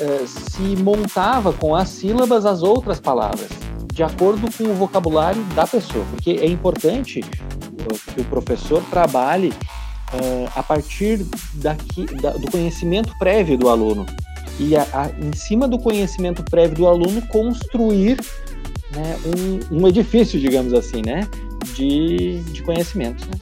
uh, 0.00 0.26
se 0.26 0.76
montava 0.82 1.52
com 1.52 1.74
as 1.74 1.88
sílabas 1.88 2.46
as 2.46 2.62
outras 2.62 3.00
palavras, 3.00 3.48
de 3.92 4.02
acordo 4.02 4.48
com 4.56 4.64
o 4.64 4.74
vocabulário 4.74 5.42
da 5.54 5.66
pessoa. 5.66 6.04
Porque 6.10 6.30
é 6.30 6.46
importante 6.46 7.20
que 8.14 8.20
o 8.20 8.24
professor 8.24 8.82
trabalhe 8.90 9.48
uh, 9.48 10.48
a 10.54 10.62
partir 10.62 11.26
daqui, 11.54 12.04
da, 12.20 12.30
do 12.30 12.50
conhecimento 12.50 13.12
prévio 13.18 13.58
do 13.58 13.68
aluno. 13.68 14.06
E 14.58 14.76
a, 14.76 14.86
a, 14.92 15.10
em 15.18 15.34
cima 15.34 15.66
do 15.66 15.78
conhecimento 15.78 16.44
prévio 16.44 16.76
do 16.76 16.86
aluno, 16.86 17.26
construir 17.28 18.20
né, 18.94 19.16
um, 19.26 19.78
um 19.78 19.88
edifício, 19.88 20.38
digamos 20.38 20.72
assim, 20.74 21.02
né? 21.04 21.26
De, 21.74 22.40
de 22.40 22.62
conhecimentos. 22.62 23.26
Né? 23.26 23.34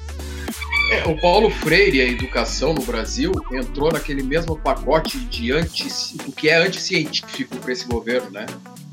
É, 0.93 1.09
o 1.09 1.21
Paulo 1.21 1.51
Freire 1.51 1.99
e 1.99 2.01
a 2.01 2.05
educação 2.05 2.75
no 2.75 2.83
Brasil 2.83 3.31
entrou 3.53 3.93
naquele 3.93 4.23
mesmo 4.23 4.59
pacote 4.59 5.19
de 5.19 5.53
anti, 5.53 5.89
do 6.17 6.33
que 6.33 6.49
é 6.49 6.57
anticientífico 6.57 7.57
para 7.57 7.73
esse 7.73 7.87
governo, 7.87 8.31
né? 8.31 8.47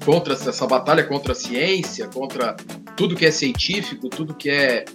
Contra 0.05 0.33
essa 0.33 0.67
batalha 0.67 1.03
contra 1.03 1.31
a 1.31 1.35
ciência, 1.35 2.07
contra 2.07 2.55
tudo 2.95 3.15
que 3.15 3.25
é 3.25 3.31
científico, 3.31 4.09
tudo 4.09 4.33
que 4.33 4.49
é 4.49 4.85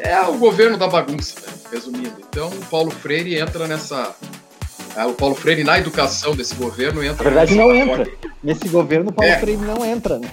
é 0.00 0.20
o 0.22 0.38
governo 0.38 0.76
da 0.76 0.86
bagunça, 0.86 1.40
né? 1.40 1.52
resumindo. 1.72 2.14
Então, 2.28 2.48
o 2.48 2.64
Paulo 2.66 2.90
Freire 2.90 3.36
entra 3.38 3.66
nessa 3.66 4.14
é, 4.96 5.04
o 5.04 5.12
Paulo 5.12 5.34
Freire 5.34 5.62
na 5.62 5.78
educação 5.78 6.34
desse 6.34 6.54
governo 6.54 7.02
entra. 7.04 7.24
Na 7.24 7.30
verdade, 7.30 7.54
não 7.54 7.68
pacote. 7.68 8.10
entra. 8.10 8.32
Nesse 8.42 8.68
governo, 8.68 9.10
o 9.10 9.12
Paulo 9.12 9.30
é. 9.30 9.38
Freire 9.38 9.62
não 9.62 9.84
entra, 9.84 10.18
né? 10.18 10.28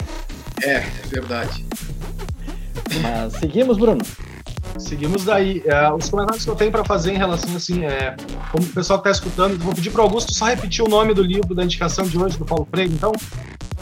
É, 0.63 0.77
é 0.77 1.07
verdade. 1.07 1.64
Mas 3.01 3.33
seguimos, 3.33 3.77
Bruno. 3.77 4.03
Seguimos 4.77 5.23
daí. 5.23 5.63
É, 5.65 5.91
os 5.91 6.09
comentários 6.09 6.43
que 6.43 6.49
eu 6.49 6.55
tenho 6.55 6.71
para 6.71 6.83
fazer 6.83 7.13
em 7.13 7.17
relação, 7.17 7.55
assim, 7.55 7.83
é, 7.83 8.15
como 8.51 8.65
o 8.65 8.69
pessoal 8.69 8.99
está 8.99 9.11
escutando, 9.11 9.57
vou 9.59 9.73
pedir 9.73 9.91
para 9.91 10.01
o 10.01 10.03
Augusto 10.03 10.33
só 10.33 10.45
repetir 10.45 10.83
o 10.83 10.89
nome 10.89 11.13
do 11.13 11.23
livro 11.23 11.55
da 11.55 11.63
indicação 11.63 12.05
de 12.05 12.17
hoje, 12.17 12.37
do 12.37 12.45
Paulo 12.45 12.67
Freire, 12.69 12.93
então. 12.93 13.11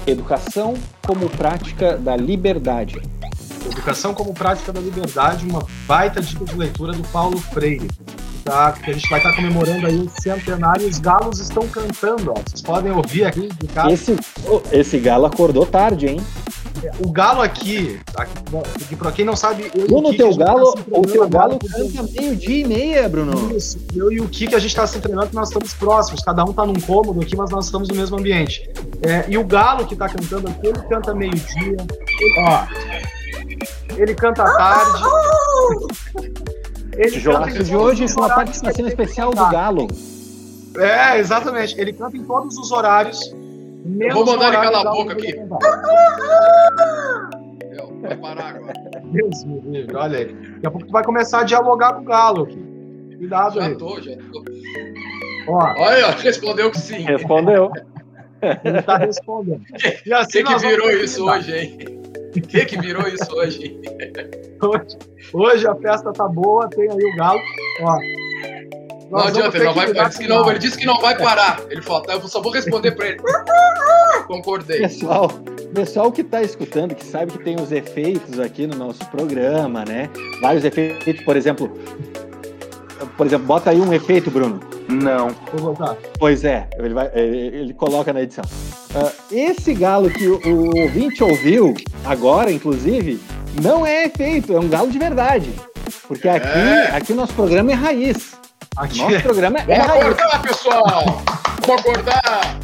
Educação 0.05 0.73
como 1.01 1.29
Prática 1.29 1.97
da 1.97 2.15
Liberdade. 2.15 3.01
Educação 3.65 4.13
como 4.13 4.33
Prática 4.33 4.73
da 4.73 4.81
Liberdade, 4.81 5.45
uma 5.45 5.65
baita 5.87 6.21
dica 6.21 6.43
de 6.43 6.55
leitura 6.55 6.93
do 6.93 7.03
Paulo 7.07 7.37
Freire. 7.37 7.87
Tá, 8.43 8.73
que 8.73 8.91
a 8.91 8.93
gente 8.93 9.09
vai 9.09 9.19
estar 9.19 9.29
tá 9.29 9.35
comemorando 9.37 9.87
aí 9.87 9.95
o 9.95 10.09
centenário. 10.09 10.85
Os 10.85 10.99
galos 10.99 11.39
estão 11.39 11.65
cantando, 11.65 12.31
ó. 12.31 12.33
Vocês 12.33 12.61
podem 12.61 12.91
ouvir 12.91 13.23
aqui 13.23 13.47
de 13.47 13.67
casa. 13.67 13.93
Esse, 13.93 14.17
esse 14.69 14.99
galo 14.99 15.25
acordou 15.25 15.65
tarde, 15.65 16.07
hein? 16.07 16.19
O 16.99 17.11
galo 17.11 17.41
aqui, 17.41 17.99
aqui 18.15 18.95
para 18.95 19.11
quem 19.11 19.25
não 19.25 19.35
sabe, 19.35 19.71
eu 19.73 19.87
Bruno, 19.87 20.09
o 20.09 20.17
teu 20.17 20.35
galo, 20.35 20.73
tá 20.73 20.81
o 20.91 21.01
teu 21.01 21.27
galo 21.29 21.59
canta 21.59 22.03
meio-dia 22.03 22.61
e 22.61 22.65
meia, 22.65 23.09
Bruno. 23.09 23.55
Isso, 23.55 23.79
eu 23.95 24.11
e 24.11 24.19
o 24.19 24.27
Kiki 24.27 24.55
a 24.55 24.59
gente 24.59 24.69
está 24.69 24.85
se 24.85 24.99
treinando 24.99 25.29
nós 25.33 25.49
estamos 25.49 25.73
próximos, 25.73 26.21
cada 26.21 26.43
um 26.43 26.49
está 26.49 26.65
num 26.65 26.79
cômodo 26.79 27.21
aqui, 27.21 27.35
mas 27.35 27.49
nós 27.49 27.65
estamos 27.65 27.87
no 27.87 27.95
mesmo 27.95 28.17
ambiente. 28.17 28.69
É, 29.01 29.25
e 29.27 29.37
o 29.37 29.45
galo 29.45 29.85
que 29.85 29.93
está 29.93 30.09
cantando 30.09 30.47
aqui, 30.49 30.67
ele 30.67 30.81
canta 30.89 31.13
meio-dia, 31.13 31.77
ó, 32.39 32.67
ele 33.97 34.15
canta 34.15 34.43
tarde. 34.43 35.03
Ele 36.95 37.11
Tijolaço 37.11 37.63
de 37.63 37.75
hoje 37.75 38.13
com 38.13 38.23
a 38.23 38.29
participação 38.29 38.87
especial 38.87 39.31
do 39.31 39.49
Galo. 39.49 39.87
É, 40.77 41.17
exatamente. 41.17 41.79
Ele 41.79 41.91
canta 41.91 42.17
em 42.17 42.23
todos 42.23 42.55
os 42.57 42.71
horários 42.71 43.33
eu 43.99 44.13
vou 44.13 44.25
mandar 44.25 44.47
ele 44.47 44.57
calar 44.57 44.87
a 44.87 44.91
boca 44.91 45.13
aqui. 45.13 45.35
Vai 48.01 48.17
parar 48.17 48.55
agora. 48.55 48.73
Deus 49.05 49.43
me 49.45 49.59
livre, 49.61 49.95
olha 49.95 50.17
aí. 50.19 50.25
Daqui 50.25 50.67
a 50.67 50.71
pouco 50.71 50.87
tu 50.87 50.91
vai 50.91 51.03
começar 51.03 51.41
a 51.41 51.43
dialogar 51.43 51.93
com 51.93 52.01
o 52.01 52.05
Galo 52.05 52.43
aqui. 52.43 52.63
Cuidado 53.17 53.55
já 53.55 53.65
aí. 53.65 53.71
Já 53.71 53.77
tô, 53.77 54.01
já 54.01 54.15
tô. 54.15 54.43
Ó. 55.47 55.73
Olha, 55.77 56.11
respondeu 56.11 56.71
que 56.71 56.79
sim. 56.79 57.03
Respondeu. 57.03 57.71
Ele 58.63 58.81
tá 58.81 58.97
respondendo. 58.97 59.63
E 60.05 60.13
assim 60.13 60.43
que, 60.43 60.53
que 60.53 60.59
virou 60.59 60.91
isso 60.91 61.25
hoje, 61.25 61.57
hein? 61.57 61.77
O 62.35 62.41
que, 62.41 62.65
que 62.65 62.79
virou 62.79 63.07
isso 63.07 63.33
hoje? 63.35 63.79
hoje? 64.61 64.97
Hoje 65.33 65.67
a 65.67 65.75
festa 65.75 66.11
tá 66.11 66.27
boa, 66.27 66.69
tem 66.69 66.89
aí 66.89 67.05
o 67.05 67.15
Galo. 67.15 67.39
Ó, 67.81 67.97
não 69.13 69.27
adianta, 69.27 69.57
ele, 69.57 69.65
não 69.65 69.73
vai, 69.73 69.89
ele, 69.89 70.03
disse 70.05 70.19
que 70.19 70.27
não, 70.27 70.49
ele 70.49 70.59
disse 70.59 70.77
que 70.77 70.85
não 70.85 70.99
vai 70.99 71.15
parar. 71.17 71.61
Ele 71.69 71.81
falou, 71.81 72.01
tá, 72.01 72.13
eu 72.13 72.27
só 72.27 72.41
vou 72.41 72.51
responder 72.51 72.91
para 72.93 73.09
ele. 73.09 73.17
Concordei. 74.27 74.79
Pessoal, 74.79 75.29
pessoal 75.73 76.11
que 76.11 76.21
está 76.21 76.41
escutando, 76.41 76.95
que 76.95 77.05
sabe 77.05 77.31
que 77.31 77.37
tem 77.43 77.55
os 77.59 77.71
efeitos 77.71 78.39
aqui 78.39 78.65
no 78.65 78.75
nosso 78.75 79.05
programa, 79.11 79.85
né? 79.85 80.09
Vários 80.41 80.65
efeitos, 80.65 81.23
por 81.23 81.37
exemplo. 81.37 81.71
Por 83.17 83.27
exemplo, 83.27 83.45
bota 83.45 83.69
aí 83.69 83.79
um 83.79 83.93
efeito, 83.93 84.31
Bruno. 84.31 84.59
Não. 84.89 85.29
Vou 85.53 85.73
botar. 85.73 85.95
Pois 86.17 86.43
é, 86.43 86.67
ele, 86.77 86.93
vai, 86.93 87.11
ele, 87.13 87.37
ele 87.57 87.73
coloca 87.73 88.11
na 88.11 88.21
edição. 88.21 88.45
Uh, 88.95 89.11
esse 89.31 89.73
galo 89.73 90.09
que 90.09 90.27
o, 90.27 90.39
o 90.43 90.81
ouvinte 90.81 91.23
ouviu, 91.23 91.75
agora, 92.05 92.51
inclusive, 92.51 93.19
não 93.61 93.85
é 93.85 94.05
efeito, 94.05 94.53
é 94.53 94.59
um 94.59 94.67
galo 94.67 94.89
de 94.89 94.97
verdade. 94.97 95.53
Porque 96.07 96.27
aqui, 96.27 96.47
é. 96.47 96.95
aqui 96.95 97.13
o 97.13 97.15
nosso 97.15 97.33
programa 97.33 97.71
é 97.71 97.75
raiz. 97.75 98.42
Aqui. 98.75 98.99
Nosso 98.99 99.21
programa 99.21 99.59
é 99.59 99.79
Vamos 99.79 99.91
acordar, 99.91 100.41
pessoal! 100.41 101.03
Vamos 101.67 101.81
acordar! 101.81 102.57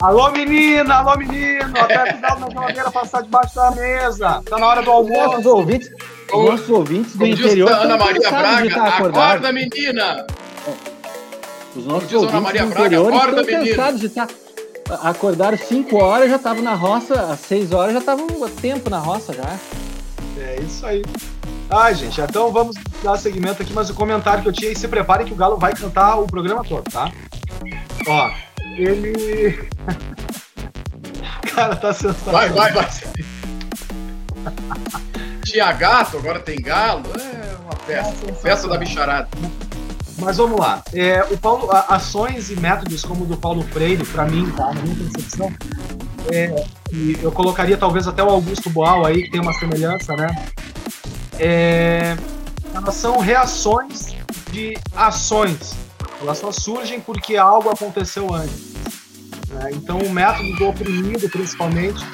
Alô, 0.00 0.30
menina! 0.30 0.94
Alô, 0.96 1.16
menino! 1.18 1.72
Até 1.78 2.12
cuidado 2.12 2.40
na 2.40 2.50
geladeira 2.50 2.90
passar 2.90 3.22
debaixo 3.22 3.54
da 3.54 3.70
mesa. 3.72 4.42
Tá 4.48 4.58
na 4.58 4.66
hora 4.66 4.82
do 4.82 4.90
almoço. 4.90 5.26
Nossos 5.26 5.46
ouvintes, 5.46 5.90
Ô, 6.32 6.42
nossos 6.44 6.70
ouvintes 6.70 7.16
do 7.16 7.26
interior. 7.26 7.70
Ana 7.70 7.96
Maria 7.98 8.30
Braga, 8.30 8.82
acorda, 8.84 9.52
menina! 9.52 10.26
Os 11.76 11.84
nossos 11.84 12.12
ouvintes 12.12 12.34
Ana 12.34 12.40
Maria 12.40 12.62
do 12.62 12.68
interior 12.72 13.06
Braga, 13.06 13.18
acorda, 13.22 13.40
estão 13.42 13.58
menina. 13.58 13.76
cansados 13.76 14.00
de 14.00 14.06
estar. 14.06 14.28
Acordaram 15.02 15.56
5 15.56 15.96
horas, 15.96 16.30
já 16.30 16.36
estavam 16.36 16.62
na 16.62 16.74
roça, 16.74 17.14
às 17.32 17.40
6 17.40 17.72
horas 17.72 17.92
já 17.94 17.98
estavam 18.00 18.26
tempo 18.60 18.88
na 18.90 18.98
roça 18.98 19.32
já. 19.32 19.58
É 20.38 20.60
isso 20.60 20.86
aí. 20.86 21.02
Ai, 21.70 21.94
gente, 21.94 22.20
então 22.20 22.52
vamos 22.52 22.76
dar 23.02 23.16
seguimento 23.16 23.62
aqui, 23.62 23.72
mas 23.72 23.90
o 23.90 23.94
comentário 23.94 24.42
que 24.42 24.48
eu 24.48 24.52
tinha, 24.52 24.70
e 24.70 24.76
se 24.76 24.86
preparem 24.86 25.26
que 25.26 25.32
o 25.32 25.36
Galo 25.36 25.56
vai 25.56 25.74
cantar 25.74 26.16
o 26.16 26.26
programa 26.26 26.62
todo, 26.64 26.84
tá? 26.90 27.10
Ó, 28.06 28.30
ele. 28.76 29.68
Cara, 31.54 31.76
tá 31.76 31.92
sensacional. 31.92 32.32
Vai, 32.32 32.50
vai, 32.50 32.72
vai. 32.72 32.88
Tinha 35.44 35.72
gato, 35.72 36.16
agora 36.16 36.40
tem 36.40 36.56
galo. 36.60 37.04
É 37.16 37.56
uma 37.62 37.76
festa. 37.76 38.30
É 38.30 38.32
festa 38.32 38.68
da 38.68 38.76
bicharada. 38.76 39.28
Mas 40.18 40.36
vamos 40.36 40.58
lá. 40.58 40.82
É, 40.92 41.22
o 41.30 41.36
Paulo, 41.36 41.70
ações 41.88 42.50
e 42.50 42.56
métodos 42.56 43.04
como 43.04 43.24
o 43.24 43.26
do 43.26 43.36
Paulo 43.36 43.62
Freire, 43.62 44.04
para 44.04 44.24
mim, 44.24 44.50
tá? 44.50 44.72
Na 44.72 44.82
minha 44.82 44.96
concepção, 44.96 45.52
é, 46.32 46.64
e 46.92 47.18
eu 47.22 47.30
colocaria 47.30 47.76
talvez 47.76 48.06
até 48.06 48.22
o 48.22 48.30
Augusto 48.30 48.70
Boal 48.70 49.04
aí, 49.04 49.24
que 49.24 49.30
tem 49.30 49.40
uma 49.40 49.52
semelhança, 49.52 50.16
né? 50.16 50.28
É, 51.38 52.16
elas 52.74 52.94
são 52.94 53.18
reações 53.18 54.14
de 54.50 54.76
ações. 54.94 55.74
Elas 56.20 56.38
só 56.38 56.52
surgem 56.52 57.00
porque 57.00 57.36
algo 57.36 57.70
aconteceu 57.70 58.32
antes. 58.32 58.74
Né? 59.48 59.70
Então, 59.72 59.98
o 59.98 60.10
método 60.10 60.54
do 60.56 60.68
oprimido, 60.68 61.28
principalmente, 61.28 62.04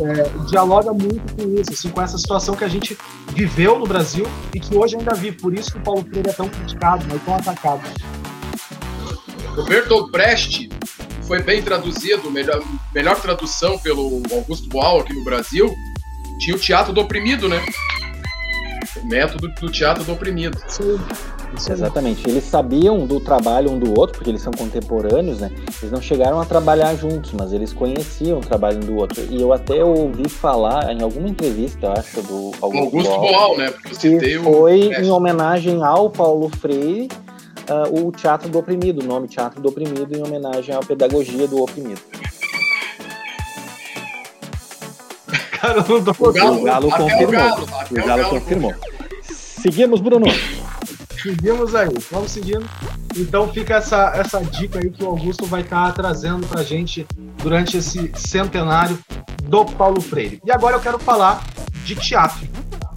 é, 0.00 0.46
dialoga 0.48 0.92
muito 0.92 1.34
com 1.34 1.60
isso, 1.60 1.72
assim, 1.72 1.88
com 1.88 2.02
essa 2.02 2.18
situação 2.18 2.54
que 2.54 2.64
a 2.64 2.68
gente 2.68 2.96
viveu 3.28 3.78
no 3.78 3.86
Brasil 3.86 4.26
e 4.54 4.60
que 4.60 4.76
hoje 4.76 4.96
ainda 4.96 5.14
vive. 5.14 5.36
Por 5.38 5.54
isso 5.54 5.72
que 5.72 5.78
o 5.78 5.82
Paulo 5.82 6.04
Freire 6.04 6.30
é 6.30 6.32
tão 6.32 6.48
criticado, 6.48 7.04
né, 7.06 7.20
tão 7.24 7.34
atacado. 7.34 7.82
O 9.56 9.62
Bertolt 9.62 10.10
Brecht 10.10 10.68
foi 11.26 11.42
bem 11.42 11.62
traduzido, 11.62 12.30
melhor, 12.30 12.62
melhor 12.92 13.20
tradução 13.20 13.78
pelo 13.78 14.22
Augusto 14.32 14.68
Boal 14.68 15.00
aqui 15.00 15.14
no 15.14 15.24
Brasil. 15.24 15.72
Tinha 16.38 16.56
o 16.56 16.58
Teatro 16.58 16.92
do 16.92 17.00
Oprimido, 17.00 17.48
né? 17.48 17.64
Método 19.04 19.48
do 19.48 19.70
teatro 19.70 20.04
do 20.04 20.12
oprimido. 20.12 20.58
Sim. 20.68 20.98
Exatamente. 21.70 22.28
Eles 22.28 22.44
sabiam 22.44 23.06
do 23.06 23.20
trabalho 23.20 23.70
um 23.70 23.78
do 23.78 23.98
outro, 23.98 24.16
porque 24.16 24.30
eles 24.30 24.42
são 24.42 24.52
contemporâneos, 24.52 25.38
né? 25.38 25.50
Eles 25.80 25.92
não 25.92 26.00
chegaram 26.00 26.40
a 26.40 26.44
trabalhar 26.44 26.94
juntos, 26.96 27.32
mas 27.32 27.52
eles 27.52 27.72
conheciam 27.72 28.38
o 28.38 28.40
trabalho 28.40 28.78
um 28.78 28.86
do 28.86 28.96
outro. 28.96 29.22
E 29.30 29.40
eu 29.40 29.52
até 29.52 29.84
ouvi 29.84 30.28
falar 30.28 30.92
em 30.92 31.02
alguma 31.02 31.28
entrevista, 31.28 31.92
acho, 31.92 32.22
do 32.22 32.52
Augusto, 32.60 33.08
Augusto 33.10 33.20
Boal, 33.20 33.56
né? 33.56 33.70
Porque 33.70 34.18
que 34.18 34.38
foi 34.40 34.92
em 34.94 35.10
homenagem 35.10 35.82
ao 35.82 36.10
Paulo 36.10 36.48
Freire, 36.48 37.08
uh, 37.70 38.06
o 38.06 38.10
Teatro 38.10 38.48
do 38.48 38.58
Oprimido, 38.58 39.02
o 39.02 39.06
nome 39.06 39.28
Teatro 39.28 39.60
do 39.60 39.68
Oprimido, 39.68 40.16
em 40.16 40.22
homenagem 40.22 40.74
à 40.74 40.80
pedagogia 40.80 41.46
do 41.46 41.62
oprimido. 41.62 42.00
Cara, 45.52 45.76
não 45.76 46.04
tô 46.04 46.28
o 46.28 46.32
Galo, 46.32 46.60
o 46.60 46.64
Galo 46.64 46.90
confirmou. 46.90 47.28
O 47.28 47.30
Galo, 47.30 47.62
o 47.62 47.94
Galo, 47.94 48.06
Galo 48.06 48.28
confirmou. 48.28 48.74
Seguimos, 49.64 49.98
Bruno. 50.02 50.26
Seguimos 51.22 51.74
aí, 51.74 51.88
vamos 52.10 52.32
seguindo. 52.32 52.68
Então 53.16 53.50
fica 53.50 53.76
essa, 53.76 54.12
essa 54.14 54.44
dica 54.44 54.78
aí 54.78 54.90
que 54.90 55.02
o 55.02 55.06
Augusto 55.06 55.46
vai 55.46 55.62
estar 55.62 55.86
tá 55.86 55.92
trazendo 55.92 56.46
pra 56.46 56.62
gente 56.62 57.06
durante 57.42 57.78
esse 57.78 58.12
centenário 58.14 58.98
do 59.44 59.64
Paulo 59.64 60.02
Freire. 60.02 60.38
E 60.44 60.52
agora 60.52 60.76
eu 60.76 60.80
quero 60.80 60.98
falar 60.98 61.42
de 61.82 61.94
teatro. 61.94 62.46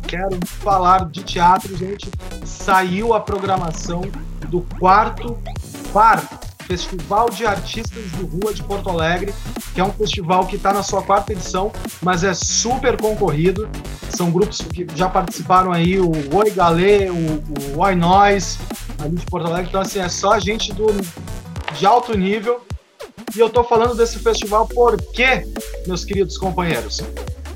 Quero 0.06 0.38
falar 0.46 1.10
de 1.10 1.24
teatro, 1.24 1.74
gente. 1.78 2.10
Saiu 2.44 3.14
a 3.14 3.22
programação 3.22 4.02
do 4.50 4.60
quarto 4.78 5.38
par 5.94 6.22
Festival 6.68 7.30
de 7.30 7.46
Artistas 7.46 8.04
de 8.12 8.24
Rua 8.24 8.54
de 8.54 8.62
Porto 8.62 8.90
Alegre, 8.90 9.34
que 9.74 9.80
é 9.80 9.84
um 9.84 9.92
festival 9.92 10.46
que 10.46 10.58
está 10.58 10.74
na 10.74 10.84
sua 10.84 11.02
quarta 11.02 11.32
edição, 11.32 11.72
mas 12.02 12.26
é 12.26 12.34
super 12.34 13.00
concorrido. 13.00 13.70
São 14.10 14.30
grupos 14.30 14.58
que 14.62 14.86
já 14.94 15.08
participaram 15.08 15.72
aí, 15.72 15.98
o 16.00 16.12
Oi 16.36 16.52
Galê, 16.52 17.10
o, 17.10 17.16
o 17.76 17.80
Oi 17.80 17.96
Nós, 17.96 18.60
ali 19.00 19.16
de 19.16 19.26
Porto 19.26 19.48
Alegre. 19.48 19.70
Então, 19.70 19.82
assim, 19.82 20.00
é 20.00 20.10
só 20.10 20.38
gente 20.40 20.74
do, 20.74 20.88
de 21.78 21.86
alto 21.86 22.18
nível. 22.18 22.62
E 23.36 23.40
eu 23.40 23.48
estou 23.48 23.64
falando 23.64 23.96
desse 23.96 24.20
festival 24.20 24.68
porque, 24.68 25.48
meus 25.86 26.04
queridos 26.04 26.38
companheiros, 26.38 27.02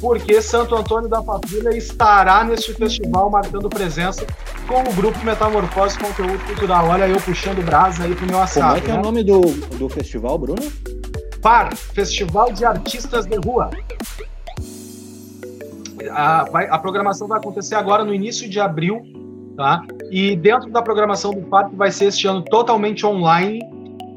porque 0.01 0.41
Santo 0.41 0.75
Antônio 0.75 1.07
da 1.07 1.21
Patrulha 1.21 1.69
estará 1.77 2.43
neste 2.43 2.73
festival 2.73 3.29
marcando 3.29 3.69
presença 3.69 4.25
com 4.67 4.81
o 4.81 4.93
grupo 4.93 5.23
Metamorfose 5.23 5.97
Conteúdo 5.99 6.43
Cultural. 6.47 6.87
Olha 6.87 7.07
eu 7.07 7.21
puxando 7.21 7.63
brasa 7.63 8.03
aí 8.03 8.15
pro 8.15 8.25
meu 8.25 8.41
assado. 8.41 8.65
Como 8.65 8.77
é 8.77 8.81
que 8.81 8.87
né? 8.87 8.95
é 8.95 8.99
o 8.99 9.03
nome 9.03 9.23
do, 9.23 9.41
do 9.77 9.87
festival, 9.87 10.39
Bruno? 10.39 10.61
FAR, 11.41 11.75
Festival 11.75 12.51
de 12.51 12.65
Artistas 12.65 13.25
de 13.25 13.35
Rua. 13.35 13.69
A, 16.11 16.45
vai, 16.45 16.67
a 16.67 16.79
programação 16.79 17.27
vai 17.27 17.37
acontecer 17.37 17.75
agora 17.75 18.03
no 18.03 18.13
início 18.13 18.49
de 18.49 18.59
abril, 18.59 19.03
tá? 19.55 19.83
E 20.09 20.35
dentro 20.35 20.71
da 20.71 20.81
programação 20.81 21.31
do 21.31 21.47
FAR, 21.47 21.69
que 21.69 21.75
vai 21.75 21.91
ser 21.91 22.05
este 22.05 22.27
ano 22.27 22.43
totalmente 22.43 23.05
online, 23.05 23.59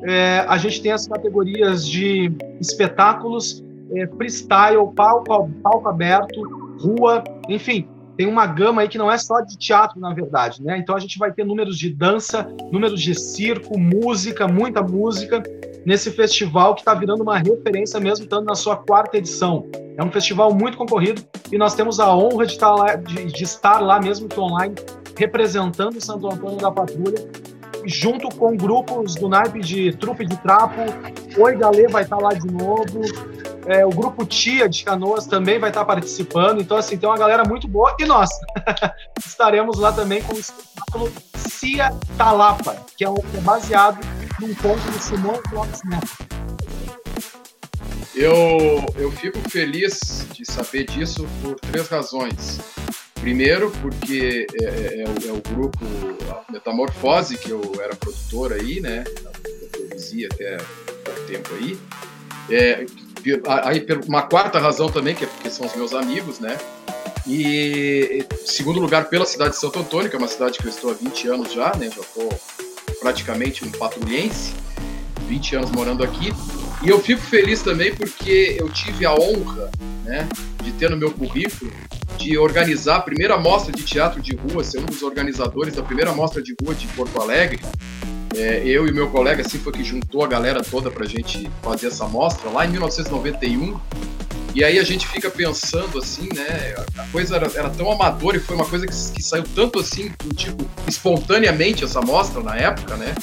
é, 0.03 0.45
a 0.49 0.57
gente 0.59 0.83
tem 0.83 0.93
as 0.93 1.07
categorias 1.07 1.87
de 1.87 2.33
espetáculos, 2.61 3.64
é, 3.93 4.07
freestyle, 4.07 4.93
palco, 4.95 5.51
palco 5.63 5.89
aberto, 5.89 6.41
rua, 6.81 7.23
enfim, 7.49 7.89
tem 8.17 8.27
uma 8.27 8.47
gama 8.47 8.83
aí 8.83 8.89
que 8.89 8.99
não 8.99 9.11
é 9.11 9.19
só 9.19 9.41
de 9.41 9.59
teatro, 9.59 10.01
na 10.01 10.15
verdade, 10.15 10.63
né? 10.63 10.79
Então 10.79 10.95
a 10.95 11.01
gente 11.01 11.19
vai 11.19 11.33
ter 11.33 11.45
números 11.45 11.77
de 11.77 11.91
dança, 11.93 12.49
números 12.71 13.01
de 13.01 13.15
circo, 13.15 13.79
música, 13.79 14.47
muita 14.47 14.83
música, 14.83 15.43
nesse 15.85 16.11
festival 16.11 16.75
que 16.75 16.81
está 16.81 16.95
virando 16.95 17.23
uma 17.23 17.39
referência 17.39 17.99
mesmo, 18.01 18.25
estando 18.25 18.47
na 18.47 18.55
sua 18.55 18.77
quarta 18.77 19.19
edição. 19.19 19.67
É 19.97 20.03
um 20.03 20.11
festival 20.11 20.53
muito 20.55 20.77
concorrido 20.77 21.23
e 21.53 21.59
nós 21.59 21.75
temos 21.75 22.01
a 22.01 22.15
honra 22.15 22.47
de 22.47 22.53
estar 22.53 22.75
lá, 22.75 22.95
de, 22.95 23.27
de 23.27 23.45
estar 23.45 23.81
lá 23.81 24.01
mesmo 24.01 24.29
que 24.29 24.39
online, 24.39 24.75
representando 25.17 26.01
Santo 26.01 26.27
Antônio 26.29 26.59
da 26.59 26.71
Patrulha, 26.71 27.19
junto 27.85 28.29
com 28.37 28.57
grupos 28.57 29.15
do 29.15 29.29
naipe 29.29 29.61
de 29.61 29.93
Trupe 29.97 30.25
de 30.27 30.37
Trapo. 30.39 30.81
Oi 31.39 31.57
Galê 31.57 31.87
vai 31.89 32.03
estar 32.03 32.19
lá 32.19 32.33
de 32.33 32.47
novo. 32.47 33.03
É, 33.67 33.85
o 33.85 33.91
grupo 33.91 34.27
Tia 34.27 34.69
de 34.69 34.85
Canoas 34.85 35.27
também 35.27 35.59
vai 35.59 35.71
estar 35.71 35.85
participando. 35.85 36.61
Então, 36.61 36.77
assim, 36.77 36.97
tem 36.97 37.09
uma 37.09 37.19
galera 37.19 37.45
muito 37.45 37.67
boa. 37.67 37.97
E 37.99 38.05
nós 38.05 38.31
estaremos 39.25 39.79
lá 39.79 39.93
também 39.93 40.23
com 40.23 40.35
o 40.35 40.39
espetáculo 40.39 41.13
Cia 41.37 41.95
Talapa, 42.17 42.77
que 42.97 43.05
é, 43.05 43.09
um, 43.09 43.17
é 43.35 43.41
baseado 43.41 43.99
num 44.41 44.55
conto 44.57 44.83
do 44.91 44.99
Simão 44.99 45.41
Lopes 45.53 45.81
Neto. 45.85 46.35
Eu, 48.15 48.37
eu 48.97 49.11
fico 49.11 49.39
feliz 49.51 50.27
de 50.33 50.45
saber 50.45 50.85
disso 50.85 51.27
por 51.43 51.57
três 51.57 51.89
razões. 51.89 52.61
Primeiro, 53.15 53.71
porque 53.81 54.47
é, 54.61 54.65
é, 54.65 55.03
é, 55.03 55.05
o, 55.05 55.29
é, 55.29 55.33
o, 55.33 55.55
grupo 55.55 55.79
Metamorfose, 56.51 57.39
que 57.39 57.51
eu 57.51 57.63
era 57.83 57.97
produtor 57.97 58.53
aí, 58.53 58.81
né? 58.81 59.03
Eu 59.45 59.69
produzia 59.69 60.29
até 60.31 60.59
pouco 60.59 61.21
tempo 61.27 61.55
aí. 61.55 61.79
É, 62.51 62.85
aí, 63.65 63.87
uma 64.07 64.23
quarta 64.23 64.59
razão 64.59 64.89
também, 64.89 65.15
que 65.15 65.25
é 65.25 65.27
porque 65.27 65.51
são 65.51 65.67
os 65.67 65.75
meus 65.75 65.95
amigos, 65.95 66.41
né? 66.41 66.59
E, 67.27 68.25
segundo 68.45 68.81
lugar, 68.81 69.09
pela 69.09 69.25
cidade 69.25 69.51
de 69.53 69.61
Santo 69.61 69.79
Antônio, 69.79 70.11
que 70.11 70.17
é 70.17 70.19
uma 70.19 70.29
cidade 70.29 70.59
que 70.59 70.67
eu 70.67 70.71
estou 70.71 70.91
há 70.91 70.95
20 70.95 71.29
anos 71.29 71.53
já, 71.53 71.75
né? 71.77 71.91
Já 71.91 72.03
estou 72.03 72.29
praticamente 73.01 73.65
um 73.65 73.71
patrulhense, 73.71 74.53
20 75.27 75.57
anos 75.57 75.71
morando 75.71 76.05
aqui. 76.05 76.33
E 76.83 76.89
eu 76.89 77.01
fico 77.01 77.23
feliz 77.23 77.63
também 77.63 77.95
porque 77.95 78.57
eu 78.59 78.69
tive 78.69 79.07
a 79.07 79.15
honra, 79.15 79.71
né, 80.05 80.29
de 80.63 80.73
ter 80.73 80.91
no 80.91 80.97
meu 80.97 81.11
currículo 81.11 81.73
de 82.19 82.37
organizar 82.39 82.97
a 82.97 83.01
primeira 83.01 83.37
mostra 83.37 83.73
de 83.73 83.83
teatro 83.83 84.21
de 84.21 84.37
rua, 84.37 84.63
ser 84.63 84.79
um 84.79 84.87
dos 84.87 85.03
organizadores 85.03 85.75
da 85.75 85.83
primeira 85.83 86.13
mostra 86.13 86.43
de 86.43 86.55
rua 86.63 86.75
de 86.75 86.87
Porto 86.89 87.21
Alegre. 87.21 87.61
É, 88.37 88.63
eu 88.65 88.87
e 88.89 88.93
meu 88.93 89.09
colega, 89.11 89.43
assim, 89.43 89.59
foi 89.59 89.73
que 89.73 89.85
juntou 89.85 90.25
a 90.25 90.27
galera 90.27 90.63
toda 90.63 90.91
para 90.91 91.05
a 91.05 91.09
gente 91.09 91.51
fazer 91.63 91.87
essa 91.87 92.07
mostra 92.07 92.51
lá 92.51 92.67
em 92.67 92.71
1991. 92.71 93.79
E 94.55 94.63
aí 94.63 94.79
a 94.79 94.85
gente 94.85 95.07
fica 95.09 95.31
pensando 95.31 95.99
assim, 95.99 96.29
né? 96.33 96.75
A 96.97 97.07
coisa 97.09 97.37
era, 97.37 97.51
era 97.57 97.71
tão 97.71 97.91
amadora 97.91 98.37
e 98.37 98.41
foi 98.41 98.55
uma 98.55 98.65
coisa 98.65 98.87
que, 98.87 98.93
que 98.93 99.23
saiu 99.23 99.45
tanto 99.55 99.81
assim, 99.81 100.13
tipo, 100.37 100.65
espontaneamente 100.87 101.85
essa 101.85 102.01
mostra 102.01 102.41
na 102.41 102.57
época, 102.57 102.97
né? 102.97 103.15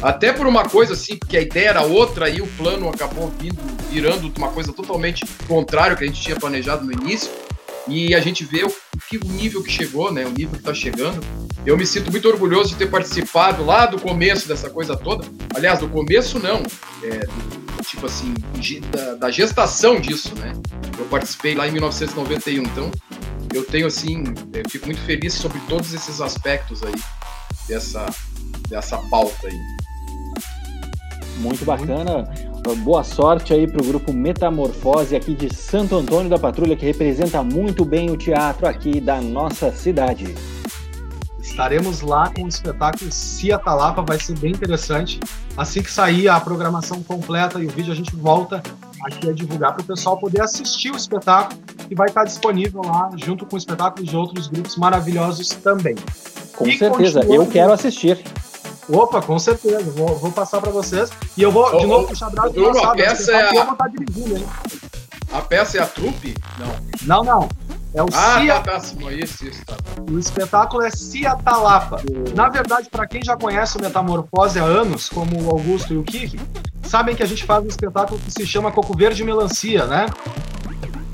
Até 0.00 0.32
por 0.32 0.46
uma 0.46 0.66
coisa 0.66 0.94
assim, 0.94 1.16
porque 1.16 1.36
a 1.36 1.42
ideia 1.42 1.70
era 1.70 1.82
outra 1.82 2.30
e 2.30 2.40
o 2.40 2.46
plano 2.46 2.88
acabou 2.88 3.30
vindo, 3.38 3.58
virando 3.90 4.32
uma 4.38 4.48
coisa 4.48 4.72
totalmente 4.72 5.26
contrária 5.46 5.92
ao 5.92 5.96
que 5.98 6.04
a 6.04 6.06
gente 6.06 6.20
tinha 6.20 6.36
planejado 6.36 6.84
no 6.84 6.92
início. 6.92 7.30
E 7.88 8.14
a 8.14 8.20
gente 8.20 8.44
vê 8.44 8.64
o, 8.64 8.68
o 8.68 9.28
nível 9.32 9.62
que 9.62 9.70
chegou, 9.70 10.12
né? 10.12 10.24
O 10.26 10.30
nível 10.30 10.52
que 10.52 10.58
está 10.58 10.74
chegando. 10.74 11.24
Eu 11.64 11.76
me 11.76 11.86
sinto 11.86 12.10
muito 12.10 12.28
orgulhoso 12.28 12.70
de 12.70 12.76
ter 12.76 12.90
participado 12.90 13.64
lá 13.64 13.86
do 13.86 14.00
começo 14.00 14.46
dessa 14.46 14.70
coisa 14.70 14.96
toda. 14.96 15.26
Aliás, 15.54 15.78
do 15.78 15.88
começo 15.88 16.38
não. 16.38 16.62
É, 17.02 17.18
do, 17.26 17.82
tipo 17.82 18.06
assim, 18.06 18.34
da, 18.90 19.14
da, 19.14 19.30
gestação 19.30 20.00
disso, 20.00 20.34
né? 20.36 20.52
Eu 20.98 21.06
participei 21.06 21.54
lá 21.54 21.66
em 21.66 21.72
1991. 21.72 22.62
Então, 22.62 22.90
eu 23.54 23.64
tenho 23.64 23.86
assim, 23.86 24.24
eu 24.52 24.68
fico 24.68 24.86
muito 24.86 25.00
feliz 25.02 25.34
sobre 25.34 25.58
todos 25.68 25.92
esses 25.94 26.20
aspectos 26.20 26.82
aí 26.82 26.94
dessa, 27.66 28.06
dessa 28.68 28.98
pauta 29.08 29.46
aí. 29.46 29.58
Muito 31.38 31.64
bacana. 31.64 32.28
Boa 32.76 33.02
sorte 33.02 33.52
aí 33.52 33.66
para 33.66 33.82
o 33.82 33.86
grupo 33.86 34.12
Metamorfose 34.12 35.16
aqui 35.16 35.34
de 35.34 35.54
Santo 35.54 35.96
Antônio 35.96 36.28
da 36.28 36.38
Patrulha, 36.38 36.76
que 36.76 36.84
representa 36.84 37.42
muito 37.42 37.84
bem 37.84 38.10
o 38.10 38.16
teatro 38.16 38.66
aqui 38.66 39.00
da 39.00 39.20
nossa 39.20 39.72
cidade. 39.72 40.34
Estaremos 41.40 42.02
lá 42.02 42.30
com 42.30 42.44
o 42.44 42.48
espetáculo 42.48 43.10
Cia 43.10 43.58
Talapa, 43.58 44.02
vai 44.02 44.18
ser 44.18 44.38
bem 44.38 44.52
interessante. 44.52 45.18
Assim 45.56 45.82
que 45.82 45.90
sair 45.90 46.28
a 46.28 46.38
programação 46.38 47.02
completa 47.02 47.58
e 47.58 47.66
o 47.66 47.70
vídeo, 47.70 47.92
a 47.92 47.96
gente 47.96 48.14
volta 48.14 48.62
aqui 49.02 49.28
a 49.28 49.32
divulgar 49.32 49.74
para 49.74 49.82
o 49.82 49.84
pessoal 49.84 50.18
poder 50.18 50.42
assistir 50.42 50.90
o 50.92 50.96
espetáculo, 50.96 51.60
que 51.88 51.94
vai 51.94 52.08
estar 52.08 52.24
disponível 52.24 52.82
lá 52.84 53.10
junto 53.16 53.46
com 53.46 53.56
o 53.56 53.58
espetáculo 53.58 54.06
de 54.06 54.16
outros 54.16 54.46
grupos 54.46 54.76
maravilhosos 54.76 55.48
também. 55.48 55.96
Com 56.54 56.66
e 56.66 56.76
certeza, 56.76 57.20
eu 57.24 57.46
quero 57.46 57.72
assistir. 57.72 58.18
Opa, 58.88 59.20
com 59.20 59.38
certeza. 59.38 59.90
Vou, 59.90 60.16
vou 60.16 60.32
passar 60.32 60.60
para 60.60 60.70
vocês. 60.70 61.10
E 61.36 61.42
eu 61.42 61.50
vou, 61.50 61.78
de 61.78 61.86
novo, 61.86 62.08
puxar 62.08 62.30
bravo 62.30 62.50
do 62.50 62.64
passado. 62.64 62.90
A 62.90 62.94
peça 62.94 63.32
é 63.32 63.42
a... 63.42 63.54
Eu 63.54 63.64
vou 63.64 63.72
estar 63.72 63.88
dirigindo, 63.88 64.36
hein? 64.36 64.46
A 65.32 65.40
peça 65.42 65.78
é 65.78 65.82
a 65.82 65.86
trupe? 65.86 66.34
Não. 66.58 67.22
Não, 67.22 67.24
não. 67.24 67.48
É 67.94 68.02
o 68.02 68.06
ah, 68.12 68.40
Cia... 68.40 68.60
tá, 68.60 68.72
tá, 68.72 69.12
isso, 69.12 69.46
isso, 69.46 69.64
tá. 69.64 69.74
O 70.10 70.18
espetáculo 70.18 70.82
é 70.82 70.90
Cia 70.90 71.36
Talapa. 71.36 72.00
Na 72.34 72.48
verdade, 72.48 72.88
para 72.90 73.06
quem 73.06 73.22
já 73.22 73.36
conhece 73.36 73.76
o 73.76 73.80
Metamorfose 73.80 74.58
há 74.58 74.64
anos, 74.64 75.08
como 75.08 75.42
o 75.42 75.50
Augusto 75.50 75.94
e 75.94 75.96
o 75.96 76.02
Kiki, 76.02 76.38
sabem 76.82 77.16
que 77.16 77.22
a 77.22 77.26
gente 77.26 77.44
faz 77.44 77.64
um 77.64 77.68
espetáculo 77.68 78.20
que 78.20 78.30
se 78.30 78.46
chama 78.46 78.70
Coco 78.70 78.96
Verde 78.96 79.22
e 79.22 79.24
Melancia, 79.24 79.86
né? 79.86 80.06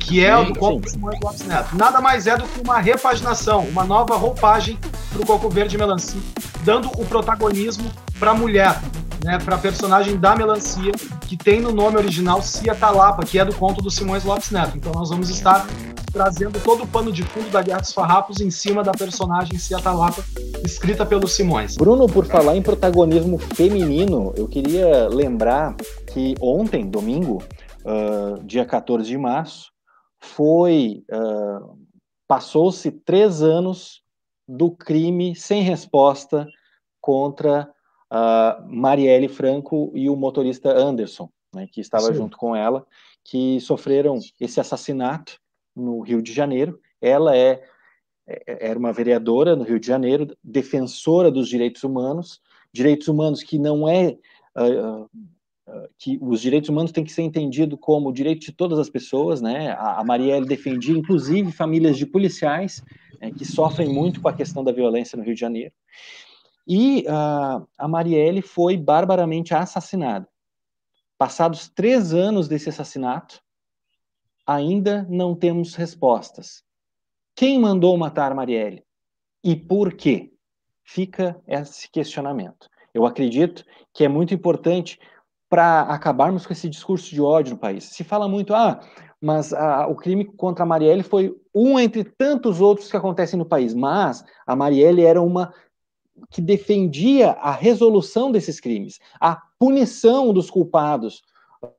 que 0.05 0.25
é 0.25 0.37
sim, 0.37 0.43
o 0.43 0.53
do 0.53 0.59
Coco 0.59 0.89
Simões 0.89 1.19
Lopes 1.21 1.47
Neto. 1.47 1.77
Nada 1.77 2.01
mais 2.01 2.27
é 2.27 2.37
do 2.37 2.45
que 2.45 2.61
uma 2.61 2.79
repaginação, 2.79 3.61
uma 3.61 3.85
nova 3.85 4.17
roupagem 4.17 4.79
para 5.11 5.23
o 5.23 5.27
Coco 5.27 5.49
Verde 5.49 5.79
Melancia, 5.79 6.21
dando 6.65 6.89
o 6.99 7.05
protagonismo 7.05 7.91
para 8.19 8.31
a 8.31 8.35
mulher, 8.35 8.81
né, 9.23 9.39
para 9.39 9.57
a 9.57 9.59
personagem 9.59 10.17
da 10.17 10.35
melancia, 10.35 10.93
que 11.29 11.37
tem 11.37 11.61
no 11.61 11.73
nome 11.73 11.99
original 11.99 12.41
Cia 12.43 12.75
Talapa, 12.75 13.25
que 13.25 13.39
é 13.39 13.45
do 13.45 13.55
conto 13.55 13.83
do 13.83 13.91
Simões 13.91 14.25
Lopes 14.25 14.51
Neto. 14.51 14.77
Então 14.77 14.93
nós 14.93 15.11
vamos 15.11 15.29
estar 15.29 15.67
trazendo 16.13 16.63
todo 16.63 16.85
o 16.85 16.87
pano 16.87 17.13
de 17.13 17.23
fundo 17.25 17.51
da 17.51 17.61
Guerra 17.61 17.81
dos 17.81 17.93
Farrapos 17.93 18.41
em 18.41 18.51
cima 18.51 18.83
da 18.83 18.93
personagem 18.93 19.59
Cia 19.59 19.79
Talapa, 19.79 20.25
escrita 20.65 21.05
pelo 21.05 21.29
Simões. 21.29 21.77
Bruno, 21.77 22.07
por 22.07 22.25
falar 22.25 22.57
em 22.57 22.63
protagonismo 22.63 23.37
feminino, 23.37 24.33
eu 24.37 24.49
queria 24.49 25.09
lembrar 25.09 25.77
que 26.13 26.35
ontem, 26.41 26.89
domingo, 26.89 27.43
uh, 27.85 28.43
dia 28.45 28.65
14 28.65 29.07
de 29.07 29.19
março, 29.19 29.73
foi 30.19 31.03
uh, 31.13 31.77
passou-se 32.27 32.91
três 32.91 33.43
anos 33.43 34.04
do 34.47 34.71
crime 34.71 35.35
sem 35.35 35.63
resposta 35.63 36.47
contra 37.01 37.71
uh, 38.13 38.67
Marielle 38.67 39.29
Franco 39.29 39.91
e 39.95 40.09
o 40.09 40.17
motorista 40.17 40.71
Anderson, 40.71 41.29
né, 41.55 41.67
que 41.71 41.81
estava 41.81 42.07
Sim. 42.07 42.15
junto 42.15 42.37
com 42.37 42.55
ela, 42.55 42.87
que 43.23 43.61
sofreram 43.61 44.19
esse 44.41 44.61
assassinato 44.61 45.39
no 45.75 46.01
Rio 46.01 46.23
de 46.23 46.33
Janeiro. 46.33 46.81
Ela 47.01 47.37
é, 47.37 47.63
é 48.27 48.69
era 48.71 48.79
uma 48.79 48.93
vereadora 48.93 49.57
no 49.57 49.65
Rio 49.65 49.81
de 49.81 49.87
Janeiro, 49.87 50.37
defensora 50.43 51.31
dos 51.31 51.49
direitos 51.49 51.83
humanos, 51.83 52.41
direitos 52.73 53.09
humanos 53.09 53.43
que 53.43 53.59
não 53.59 53.89
é 53.89 54.17
uh, 54.57 55.09
que 55.99 56.19
os 56.21 56.41
direitos 56.41 56.69
humanos 56.69 56.93
têm 56.93 57.05
que 57.05 57.13
ser 57.13 57.23
entendido 57.23 57.77
como 57.77 58.09
o 58.09 58.13
direito 58.13 58.41
de 58.41 58.53
todas 58.53 58.79
as 58.79 58.91
pessoas, 58.91 59.41
né? 59.41 59.71
A, 59.73 60.01
a 60.01 60.05
Marielle 60.05 60.47
defendia, 60.47 60.97
inclusive, 60.97 61.51
famílias 61.53 61.97
de 61.97 62.07
policiais 62.07 62.83
né, 63.21 63.31
que 63.31 63.45
sofrem 63.45 63.89
muito 63.89 64.21
com 64.21 64.29
a 64.29 64.35
questão 64.35 64.63
da 64.63 64.73
violência 64.73 65.17
no 65.17 65.25
Rio 65.25 65.35
de 65.35 65.41
Janeiro. 65.41 65.73
E 66.67 67.05
uh, 67.07 67.67
a 67.79 67.89
Marielle 67.89 68.43
foi 68.43 68.77
barbaramente 68.77 69.55
assassinada. 69.55 70.29
Passados 71.17 71.69
três 71.69 72.13
anos 72.13 72.49
desse 72.49 72.69
assassinato, 72.69 73.43
ainda 74.47 75.07
não 75.09 75.35
temos 75.35 75.75
respostas. 75.75 76.63
Quem 77.35 77.59
mandou 77.59 77.97
matar 77.97 78.35
Marielle? 78.35 78.85
E 79.43 79.57
por 79.57 79.95
quê? 79.95 80.33
Fica 80.83 81.41
esse 81.47 81.91
questionamento. 81.91 82.69
Eu 82.93 83.07
acredito 83.07 83.65
que 83.93 84.05
é 84.05 84.09
muito 84.09 84.35
importante 84.35 84.99
para 85.49 85.83
acabarmos 85.83 86.47
com 86.47 86.53
esse 86.53 86.69
discurso 86.69 87.11
de 87.11 87.21
ódio 87.21 87.55
no 87.55 87.59
país. 87.59 87.85
Se 87.85 88.03
fala 88.03 88.29
muito, 88.29 88.55
ah, 88.55 88.81
mas 89.21 89.53
ah, 89.53 89.87
o 89.87 89.95
crime 89.95 90.25
contra 90.25 90.65
a 90.65 90.67
Marielle 90.67 91.03
foi 91.03 91.35
um 91.55 91.79
entre 91.79 92.05
tantos 92.05 92.61
outros 92.61 92.91
que 92.91 92.97
acontecem 92.97 93.39
no 93.39 93.47
país, 93.47 93.75
mas 93.75 94.25
a 94.47 94.57
Marielle 94.57 95.05
era 95.05 95.23
uma 95.23 95.53
que 96.31 96.41
defendia 96.41 97.33
a 97.33 97.51
resolução 97.51 98.31
desses 98.31 98.61
crimes, 98.61 98.99
a 99.21 99.41
punição 99.59 100.33
dos 100.33 100.51
culpados 100.51 101.23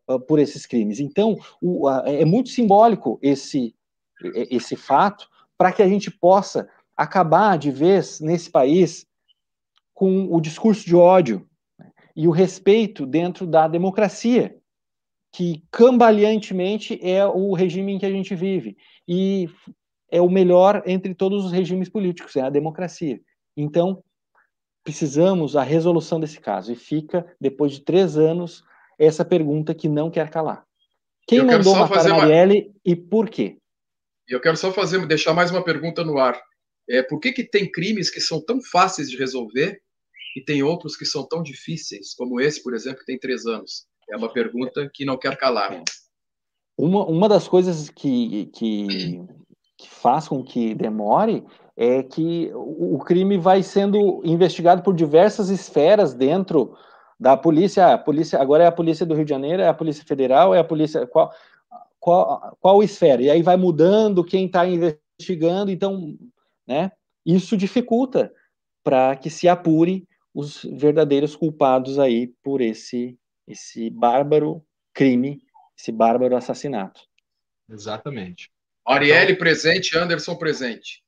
uh, 0.08 0.20
por 0.20 0.40
esses 0.40 0.66
crimes. 0.66 1.00
Então, 1.00 1.38
o, 1.62 1.90
uh, 1.90 2.02
é 2.06 2.26
muito 2.26 2.50
simbólico 2.50 3.20
esse, 3.22 3.76
esse 4.34 4.76
fato 4.76 5.28
para 5.58 5.72
que 5.72 5.82
a 5.82 5.88
gente 5.88 6.12
possa 6.12 6.68
acabar 6.96 7.58
de 7.58 7.72
vez 7.72 8.20
nesse 8.20 8.50
país 8.50 9.06
com 9.94 10.28
o 10.34 10.42
discurso 10.42 10.86
de 10.86 10.96
ódio 10.96 11.48
e 12.16 12.28
o 12.28 12.32
respeito 12.32 13.06
dentro 13.06 13.46
da 13.46 13.68
democracia, 13.68 14.56
que 15.34 15.64
cambaleantemente 15.70 16.98
é 17.02 17.26
o 17.26 17.54
regime 17.54 17.94
em 17.94 18.00
que 18.00 18.06
a 18.06 18.12
gente 18.12 18.34
vive 18.34 18.78
e 19.08 19.50
é 20.10 20.22
o 20.22 20.30
melhor 20.30 20.82
entre 20.86 21.14
todos 21.14 21.46
os 21.46 21.52
regimes 21.52 21.90
políticos, 21.90 22.36
é 22.36 22.42
a 22.42 22.50
democracia. 22.50 23.20
Então, 23.58 24.02
precisamos 24.84 25.56
a 25.56 25.64
resolução 25.64 26.20
desse 26.20 26.40
caso. 26.40 26.72
E 26.72 26.76
fica, 26.76 27.26
depois 27.42 27.74
de 27.74 27.82
três 27.82 28.18
anos, 28.18 28.64
essa 28.98 29.26
pergunta 29.26 29.74
que 29.74 29.90
não 29.90 30.10
quer 30.10 30.30
calar. 30.30 30.64
Quem 31.28 31.44
mandou 31.44 31.76
matar 31.76 32.08
Marielle 32.08 32.62
uma... 32.62 32.74
e 32.86 32.96
por 32.96 33.30
quê? 33.30 33.58
Eu 34.28 34.40
quero 34.40 34.56
só 34.56 34.72
fazer, 34.72 35.06
deixar 35.08 35.34
mais 35.34 35.52
uma 35.52 35.64
pergunta 35.64 36.04
no 36.04 36.18
ar. 36.20 36.40
É, 36.88 37.02
por 37.02 37.20
que, 37.20 37.34
que 37.34 37.44
tem 37.44 37.70
crimes 37.70 38.12
que 38.12 38.22
são 38.22 38.40
tão 38.40 38.62
fáceis 38.62 39.10
de 39.10 39.18
resolver 39.18 39.82
e 40.36 40.42
tem 40.42 40.62
outros 40.62 40.98
que 40.98 41.06
são 41.06 41.26
tão 41.26 41.42
difíceis, 41.42 42.14
como 42.14 42.42
esse, 42.42 42.62
por 42.62 42.74
exemplo, 42.74 43.00
que 43.00 43.06
tem 43.06 43.20
três 43.20 43.46
anos? 43.46 43.86
É 44.10 44.18
uma 44.18 44.32
pergunta 44.32 44.90
que 44.94 45.06
não 45.06 45.18
quer 45.18 45.38
calar. 45.38 45.82
Uma, 46.78 47.06
uma 47.06 47.30
das 47.30 47.48
coisas 47.48 47.90
que, 47.90 48.48
que, 48.48 49.24
que 49.78 49.90
faz 49.90 50.28
com 50.28 50.44
que 50.44 50.76
demore 50.76 51.44
é 51.78 52.04
que 52.04 52.52
o 52.54 53.00
crime 53.00 53.38
vai 53.38 53.64
sendo 53.64 54.22
investigado 54.24 54.84
por 54.84 54.94
diversas 54.94 55.50
esferas 55.50 56.14
dentro 56.14 56.76
da 57.20 57.36
polícia. 57.36 57.94
A 57.94 57.98
polícia 57.98 58.40
agora 58.40 58.64
é 58.64 58.68
a 58.68 58.72
polícia 58.72 59.06
do 59.06 59.16
Rio 59.16 59.26
de 59.26 59.30
Janeiro, 59.30 59.62
é 59.62 59.68
a 59.68 59.74
polícia 59.74 60.04
federal, 60.06 60.54
é 60.54 60.60
a 60.60 60.64
polícia 60.64 61.08
qual 61.08 61.32
qual, 62.06 62.56
qual 62.62 62.84
esfera? 62.84 63.20
E 63.20 63.32
aí 63.32 63.42
vai 63.42 63.58
mudando 63.58 64.24
quem 64.24 64.46
está 64.46 64.64
investigando. 64.68 65.72
Então, 65.72 66.16
né? 66.68 66.92
Isso 67.26 67.58
dificulta 67.58 68.32
para 68.84 69.16
que 69.16 69.32
se 69.32 69.48
apure 69.48 70.08
os 70.36 70.64
verdadeiros 70.64 71.34
culpados 71.34 71.98
aí 71.98 72.28
por 72.44 72.60
esse 72.60 73.18
esse 73.48 73.90
bárbaro 73.92 74.62
crime, 74.94 75.42
esse 75.78 75.92
bárbaro 75.92 76.36
assassinato. 76.36 77.02
Exatamente. 77.70 78.52
Arielle 78.86 79.34
então, 79.34 79.40
presente, 79.40 79.98
Anderson 79.98 80.36
presente. 80.36 81.04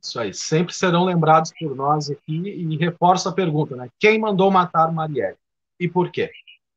Isso 0.00 0.18
aí, 0.18 0.32
sempre 0.32 0.72
serão 0.72 1.04
lembrados 1.04 1.52
por 1.58 1.74
nós 1.76 2.10
aqui 2.10 2.32
e 2.32 2.76
reforço 2.76 3.28
a 3.28 3.32
pergunta, 3.32 3.76
né? 3.76 3.88
Quem 3.98 4.18
mandou 4.18 4.50
matar 4.50 4.90
Marielle 4.92 5.36
e 5.78 5.88
por 5.88 6.10
quê? 6.10 6.30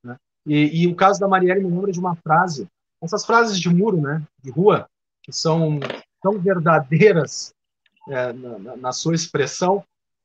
Né? 0.04 0.18
E, 0.46 0.84
e, 0.84 0.88
o 0.88 0.96
caso 0.96 1.20
da 1.20 1.28
Marielle 1.28 1.64
me 1.64 1.72
lembra 1.72 1.92
de 1.92 2.00
uma 2.00 2.16
frase, 2.16 2.68
essas 3.02 3.26
frases 3.26 3.60
de 3.60 3.70
muro, 3.70 4.02
né, 4.02 4.22
de 4.42 4.52
rua, 4.52 4.90
que 5.22 5.32
são 5.32 5.80
tão 6.22 6.38
verdadeiras 6.40 7.54
é, 8.10 8.34
na, 8.34 8.78
na, 8.78 8.92
sua 8.92 9.16
expressão, 9.16 9.84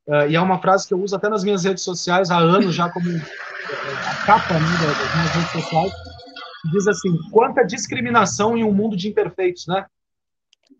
é, 0.09 0.29
e 0.31 0.35
é 0.35 0.41
uma 0.41 0.59
frase 0.59 0.87
que 0.87 0.93
eu 0.93 1.01
uso 1.01 1.15
até 1.15 1.29
nas 1.29 1.43
minhas 1.43 1.63
redes 1.63 1.83
sociais 1.83 2.31
há 2.31 2.37
anos 2.37 2.73
já 2.73 2.89
como 2.89 3.07
a 3.09 4.25
capa 4.25 4.59
né, 4.59 4.67
das 4.87 5.13
minhas 5.13 5.35
redes 5.35 5.51
sociais, 5.51 5.93
diz 6.71 6.87
assim, 6.87 7.15
quanta 7.31 7.63
discriminação 7.63 8.57
em 8.57 8.63
um 8.63 8.73
mundo 8.73 8.97
de 8.97 9.07
imperfeitos, 9.07 9.67
né? 9.67 9.85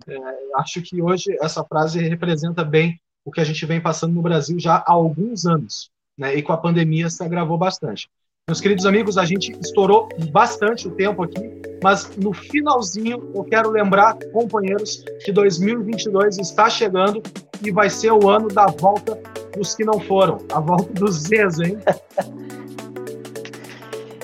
É, 0.07 0.17
acho 0.55 0.81
que 0.81 1.01
hoje 1.01 1.37
essa 1.41 1.63
frase 1.63 1.99
representa 1.99 2.63
bem 2.63 2.99
o 3.23 3.31
que 3.31 3.39
a 3.39 3.43
gente 3.43 3.63
vem 3.65 3.79
passando 3.79 4.13
no 4.13 4.21
Brasil 4.21 4.59
já 4.59 4.77
há 4.77 4.91
alguns 4.91 5.45
anos, 5.45 5.91
né? 6.17 6.35
E 6.35 6.41
com 6.41 6.51
a 6.51 6.57
pandemia 6.57 7.09
se 7.09 7.23
agravou 7.23 7.57
bastante. 7.57 8.09
Meus 8.49 8.59
queridos 8.59 8.87
amigos, 8.87 9.15
a 9.15 9.25
gente 9.25 9.55
estourou 9.61 10.09
bastante 10.31 10.87
o 10.87 10.91
tempo 10.91 11.21
aqui, 11.21 11.61
mas 11.83 12.09
no 12.17 12.33
finalzinho 12.33 13.29
eu 13.35 13.43
quero 13.43 13.69
lembrar, 13.69 14.17
companheiros, 14.33 15.05
que 15.23 15.31
2022 15.31 16.39
está 16.39 16.67
chegando 16.67 17.21
e 17.63 17.69
vai 17.69 17.91
ser 17.91 18.11
o 18.11 18.27
ano 18.27 18.47
da 18.47 18.65
volta 18.65 19.19
dos 19.55 19.75
que 19.75 19.85
não 19.85 19.99
foram, 19.99 20.39
a 20.51 20.59
volta 20.59 20.91
dos 20.93 21.27
Zez, 21.27 21.59
hein? 21.59 21.77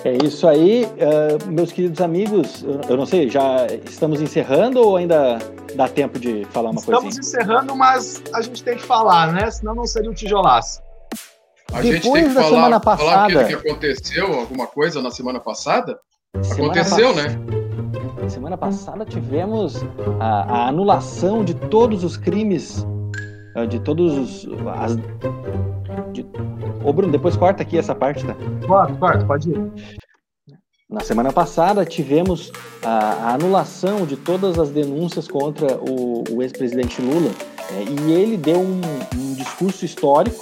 É 0.03 0.17
isso 0.23 0.47
aí, 0.47 0.85
uh, 0.85 1.51
meus 1.51 1.71
queridos 1.71 2.01
amigos. 2.01 2.65
Eu 2.89 2.97
não 2.97 3.05
sei, 3.05 3.29
já 3.29 3.67
estamos 3.85 4.21
encerrando 4.21 4.79
ou 4.79 4.97
ainda 4.97 5.37
dá 5.75 5.87
tempo 5.87 6.17
de 6.17 6.45
falar 6.45 6.71
uma 6.71 6.81
coisa? 6.81 6.93
Estamos 6.93 7.15
coisinha? 7.15 7.41
encerrando, 7.43 7.75
mas 7.75 8.23
a 8.33 8.41
gente 8.41 8.63
tem 8.63 8.75
que 8.75 8.83
falar, 8.83 9.33
né? 9.33 9.51
Senão 9.51 9.75
não 9.75 9.85
seria 9.85 10.09
um 10.09 10.13
tijolaço. 10.15 10.84
A 11.75 11.81
Depois 11.81 12.03
gente 12.03 12.13
tem 12.13 12.23
que 12.29 12.33
da 12.33 12.41
falar, 12.41 12.55
semana 12.55 12.79
passada, 12.79 13.33
falar 13.33 13.43
o 13.43 13.47
que 13.47 13.53
aconteceu, 13.53 14.33
alguma 14.39 14.65
coisa 14.65 15.01
na 15.01 15.11
semana 15.11 15.41
passada? 15.41 15.99
Semana 16.41 16.71
aconteceu, 16.71 17.13
pass... 17.13 17.25
né? 17.25 18.29
Semana 18.29 18.57
passada 18.57 19.03
tivemos 19.03 19.83
a, 20.21 20.43
a, 20.43 20.67
anulação 20.69 21.43
de 21.43 21.53
todos 21.53 22.05
os 22.05 22.15
crimes, 22.15 22.87
ah, 23.57 23.65
de 23.65 23.77
todos 23.81 24.45
os. 24.45 24.47
As, 24.79 24.95
de... 26.13 26.25
Ô, 26.81 26.93
Bruno, 26.93 27.11
depois 27.11 27.35
corta 27.35 27.63
aqui 27.63 27.77
essa 27.77 27.93
parte, 27.93 28.25
tá? 28.25 28.37
Corta, 28.65 28.93
corta, 28.95 29.25
pode 29.25 29.49
ir. 29.51 29.71
Na 30.89 31.01
semana 31.01 31.33
passada 31.33 31.83
tivemos 31.83 32.53
a, 32.81 33.29
a 33.29 33.33
anulação 33.33 34.05
de 34.05 34.15
todas 34.15 34.57
as 34.57 34.69
denúncias 34.69 35.27
contra 35.27 35.75
o, 35.75 36.23
o 36.31 36.41
ex-presidente 36.41 37.01
Lula 37.01 37.31
é, 37.73 37.83
e 37.83 38.13
ele 38.13 38.37
deu 38.37 38.61
um, 38.61 38.79
um 39.13 39.33
discurso 39.33 39.83
histórico 39.83 40.41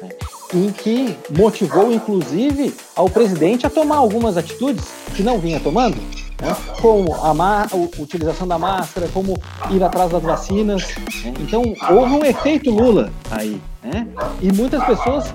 né, 0.00 0.08
em 0.56 0.72
que 0.72 1.16
motivou 1.36 1.92
inclusive 1.92 2.74
ao 2.94 3.08
presidente 3.10 3.66
a 3.66 3.70
tomar 3.70 3.96
algumas 3.96 4.36
atitudes 4.36 4.84
que 5.14 5.22
não 5.22 5.38
vinha 5.38 5.60
tomando, 5.60 5.96
né, 6.40 6.56
como 6.80 7.14
a, 7.14 7.68
utilização 7.98 8.48
da 8.48 8.58
máscara, 8.58 9.08
como 9.12 9.38
ir 9.70 9.82
atrás 9.82 10.10
das 10.10 10.22
vacinas. 10.22 10.94
Né, 11.24 11.34
então 11.40 11.62
houve 11.90 12.12
um 12.12 12.24
efeito 12.24 12.70
Lula 12.70 13.12
aí, 13.30 13.60
né, 13.82 14.06
e 14.40 14.52
muitas 14.52 14.82
pessoas, 14.84 15.32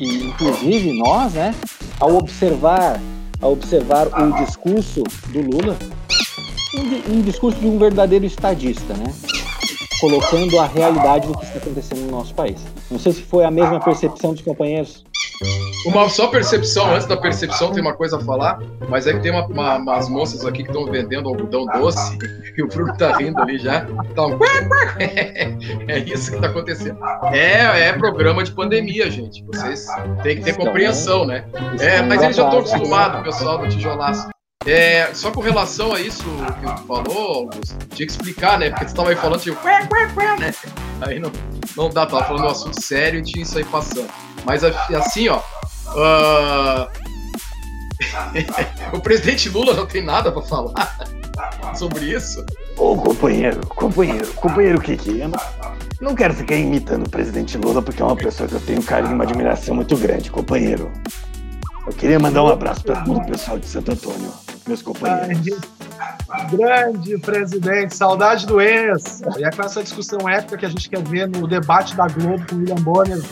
inclusive 0.00 0.92
nós, 0.98 1.32
né, 1.32 1.54
ao 2.00 2.16
observar 2.16 3.00
a 3.40 3.46
observar 3.46 4.06
o 4.06 4.44
discurso 4.44 5.02
do 5.28 5.40
Lula, 5.42 5.76
um, 6.74 7.16
um 7.16 7.20
discurso 7.20 7.58
de 7.58 7.66
um 7.66 7.78
verdadeiro 7.78 8.24
estadista, 8.24 8.94
né? 8.94 9.12
Colocando 10.06 10.60
a 10.60 10.66
realidade 10.66 11.26
do 11.26 11.36
que 11.36 11.44
está 11.44 11.58
acontecendo 11.58 12.02
no 12.02 12.12
nosso 12.12 12.32
país. 12.32 12.64
Não 12.88 12.98
sei 12.98 13.12
se 13.12 13.22
foi 13.22 13.44
a 13.44 13.50
mesma 13.50 13.80
percepção 13.80 14.32
dos 14.32 14.42
companheiros. 14.42 15.04
Uma 15.84 16.08
só 16.08 16.28
percepção, 16.28 16.94
antes 16.94 17.06
da 17.08 17.16
percepção 17.16 17.72
tem 17.72 17.82
uma 17.82 17.92
coisa 17.92 18.16
a 18.16 18.20
falar, 18.20 18.60
mas 18.88 19.06
é 19.06 19.12
que 19.12 19.20
tem 19.20 19.32
uma, 19.32 19.44
uma, 19.46 19.76
umas 19.76 20.08
moças 20.08 20.44
aqui 20.44 20.62
que 20.62 20.70
estão 20.70 20.86
vendendo 20.86 21.28
algodão 21.28 21.66
doce 21.66 22.16
e 22.56 22.62
o 22.62 22.68
Bruno 22.68 22.96
tá 22.96 23.16
rindo 23.16 23.40
ali 23.42 23.58
já. 23.58 23.84
Então, 24.10 24.38
é 25.88 25.98
isso 25.98 26.30
que 26.30 26.40
tá 26.40 26.46
acontecendo. 26.46 26.98
É, 27.32 27.88
é 27.88 27.92
programa 27.92 28.44
de 28.44 28.52
pandemia, 28.52 29.10
gente. 29.10 29.44
Vocês 29.44 29.86
têm 30.22 30.36
que 30.36 30.42
ter 30.42 30.56
compreensão, 30.56 31.26
né? 31.26 31.44
É, 31.80 32.00
mas 32.00 32.22
eles 32.22 32.36
já 32.36 32.44
estão 32.44 32.60
acostumados, 32.60 33.22
pessoal 33.22 33.58
do 33.58 33.68
tijolaço. 33.68 34.35
É, 34.66 35.14
só 35.14 35.30
com 35.30 35.40
relação 35.40 35.94
a 35.94 36.00
isso 36.00 36.24
que 36.24 36.74
tu 36.74 36.86
falou, 36.86 37.34
Augusto, 37.34 37.76
tinha 37.94 38.06
que 38.06 38.12
explicar, 38.12 38.58
né? 38.58 38.70
Porque 38.70 38.86
tu 38.86 38.88
estava 38.88 39.10
aí 39.10 39.16
falando, 39.16 39.40
tipo, 39.40 39.56
né? 40.40 40.52
Aí 41.00 41.20
não, 41.20 41.30
não 41.76 41.88
dá, 41.88 42.04
tava 42.04 42.24
falando 42.24 42.46
um 42.46 42.50
assunto 42.50 42.82
sério 42.82 43.20
e 43.20 43.22
tinha 43.22 43.44
isso 43.44 43.56
aí 43.56 43.64
passando. 43.64 44.08
Mas 44.44 44.64
assim, 44.64 45.28
ó. 45.28 45.40
Uh... 45.88 46.88
o 48.92 49.00
presidente 49.00 49.48
Lula 49.48 49.72
não 49.72 49.86
tem 49.86 50.04
nada 50.04 50.32
para 50.32 50.42
falar 50.42 50.96
sobre 51.74 52.06
isso. 52.06 52.44
Ô 52.76 52.96
companheiro, 52.96 53.64
companheiro, 53.68 54.26
companheiro 54.34 54.80
Kiki, 54.80 55.20
eu 55.20 55.28
não, 55.28 55.40
não 56.00 56.14
quero 56.14 56.34
ficar 56.34 56.56
imitando 56.56 57.06
o 57.06 57.10
presidente 57.10 57.56
Lula 57.56 57.80
porque 57.80 58.02
é 58.02 58.04
uma 58.04 58.16
pessoa 58.16 58.48
que 58.48 58.54
eu 58.54 58.60
tenho 58.60 58.80
um 58.80 58.82
carinho 58.82 59.12
e 59.12 59.14
uma 59.14 59.24
admiração 59.24 59.74
muito 59.74 59.96
grande, 59.96 60.30
companheiro. 60.30 60.90
Eu 61.86 61.92
queria 61.92 62.18
mandar 62.18 62.42
um 62.42 62.48
abraço 62.48 62.82
para 62.82 63.02
todo 63.02 63.18
o 63.18 63.26
pessoal 63.26 63.58
de 63.58 63.66
Santo 63.66 63.92
Antônio, 63.92 64.32
meus 64.66 64.82
companheiros. 64.82 65.56
Grande 66.50 67.16
presidente, 67.18 67.94
saudade 67.94 68.44
do 68.44 68.60
ex. 68.60 69.22
E 69.38 69.44
é 69.44 69.50
com 69.50 69.62
essa 69.62 69.82
discussão 69.82 70.28
épica 70.28 70.56
que 70.56 70.66
a 70.66 70.68
gente 70.68 70.90
quer 70.90 71.02
ver 71.02 71.28
no 71.28 71.46
debate 71.46 71.94
da 71.94 72.08
Globo 72.08 72.44
com 72.48 72.56
o 72.56 72.58
William 72.58 72.74
Bonner 72.76 73.22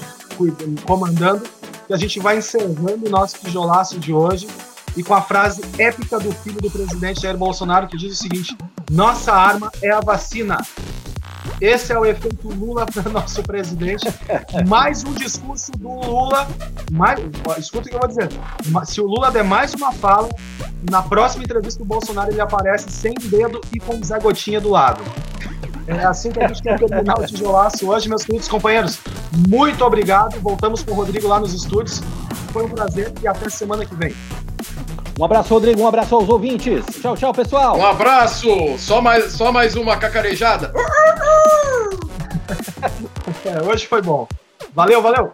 comandando, 0.86 1.42
que 1.86 1.92
a 1.92 1.96
gente 1.96 2.20
vai 2.20 2.38
encerrando 2.38 3.06
o 3.06 3.10
nosso 3.10 3.38
tijolaço 3.38 3.98
de 3.98 4.12
hoje 4.12 4.46
e 4.96 5.02
com 5.02 5.14
a 5.14 5.20
frase 5.20 5.60
épica 5.78 6.20
do 6.20 6.32
filho 6.32 6.60
do 6.60 6.70
presidente 6.70 7.22
Jair 7.22 7.36
Bolsonaro 7.36 7.88
que 7.88 7.96
diz 7.96 8.12
o 8.12 8.22
seguinte: 8.22 8.56
nossa 8.90 9.32
arma 9.32 9.72
é 9.82 9.90
a 9.90 10.00
vacina. 10.00 10.58
Esse 11.60 11.92
é 11.92 11.98
o 11.98 12.04
efeito 12.04 12.48
Lula 12.48 12.86
para 12.92 13.10
nosso 13.10 13.42
presidente. 13.42 14.06
Mais 14.66 15.04
um 15.04 15.12
discurso 15.12 15.72
do 15.72 15.88
Lula. 15.88 16.48
Mais, 16.92 17.20
escuta 17.58 17.86
o 17.86 17.90
que 17.90 17.94
eu 17.94 18.00
vou 18.00 18.08
dizer. 18.08 18.28
Se 18.84 19.00
o 19.00 19.06
Lula 19.06 19.30
der 19.30 19.44
mais 19.44 19.74
uma 19.74 19.92
fala, 19.92 20.28
na 20.90 21.02
próxima 21.02 21.44
entrevista 21.44 21.78
do 21.78 21.84
Bolsonaro 21.84 22.30
ele 22.30 22.40
aparece 22.40 22.90
sem 22.90 23.14
dedo 23.14 23.60
e 23.72 23.78
com 23.78 24.02
Zé 24.02 24.18
Gotinha 24.18 24.60
do 24.60 24.70
lado. 24.70 25.02
É 25.86 26.04
assim 26.04 26.30
que 26.30 26.40
a 26.40 26.48
gente 26.48 26.62
quer 26.62 26.78
terminar 26.78 27.18
o 27.18 27.26
tijolaço 27.26 27.88
hoje, 27.88 28.08
meus 28.08 28.24
queridos 28.24 28.48
companheiros. 28.48 28.98
Muito 29.48 29.84
obrigado. 29.84 30.40
Voltamos 30.40 30.82
com 30.82 30.92
o 30.92 30.94
Rodrigo 30.94 31.28
lá 31.28 31.38
nos 31.38 31.52
estúdios. 31.52 32.00
Foi 32.52 32.64
um 32.64 32.68
prazer 32.70 33.12
e 33.22 33.28
até 33.28 33.50
semana 33.50 33.84
que 33.84 33.94
vem. 33.94 34.14
Um 35.18 35.24
abraço, 35.24 35.54
Rodrigo. 35.54 35.80
Um 35.80 35.86
abraço 35.86 36.14
aos 36.14 36.28
ouvintes. 36.28 36.84
Tchau, 37.00 37.16
tchau, 37.16 37.32
pessoal. 37.32 37.78
Um 37.78 37.86
abraço. 37.86 38.48
Só 38.78 39.00
mais, 39.00 39.32
só 39.32 39.52
mais 39.52 39.76
uma 39.76 39.96
cacarejada. 39.96 40.72
é, 43.44 43.62
hoje 43.62 43.86
foi 43.86 44.02
bom. 44.02 44.26
Valeu, 44.74 45.00
valeu. 45.00 45.30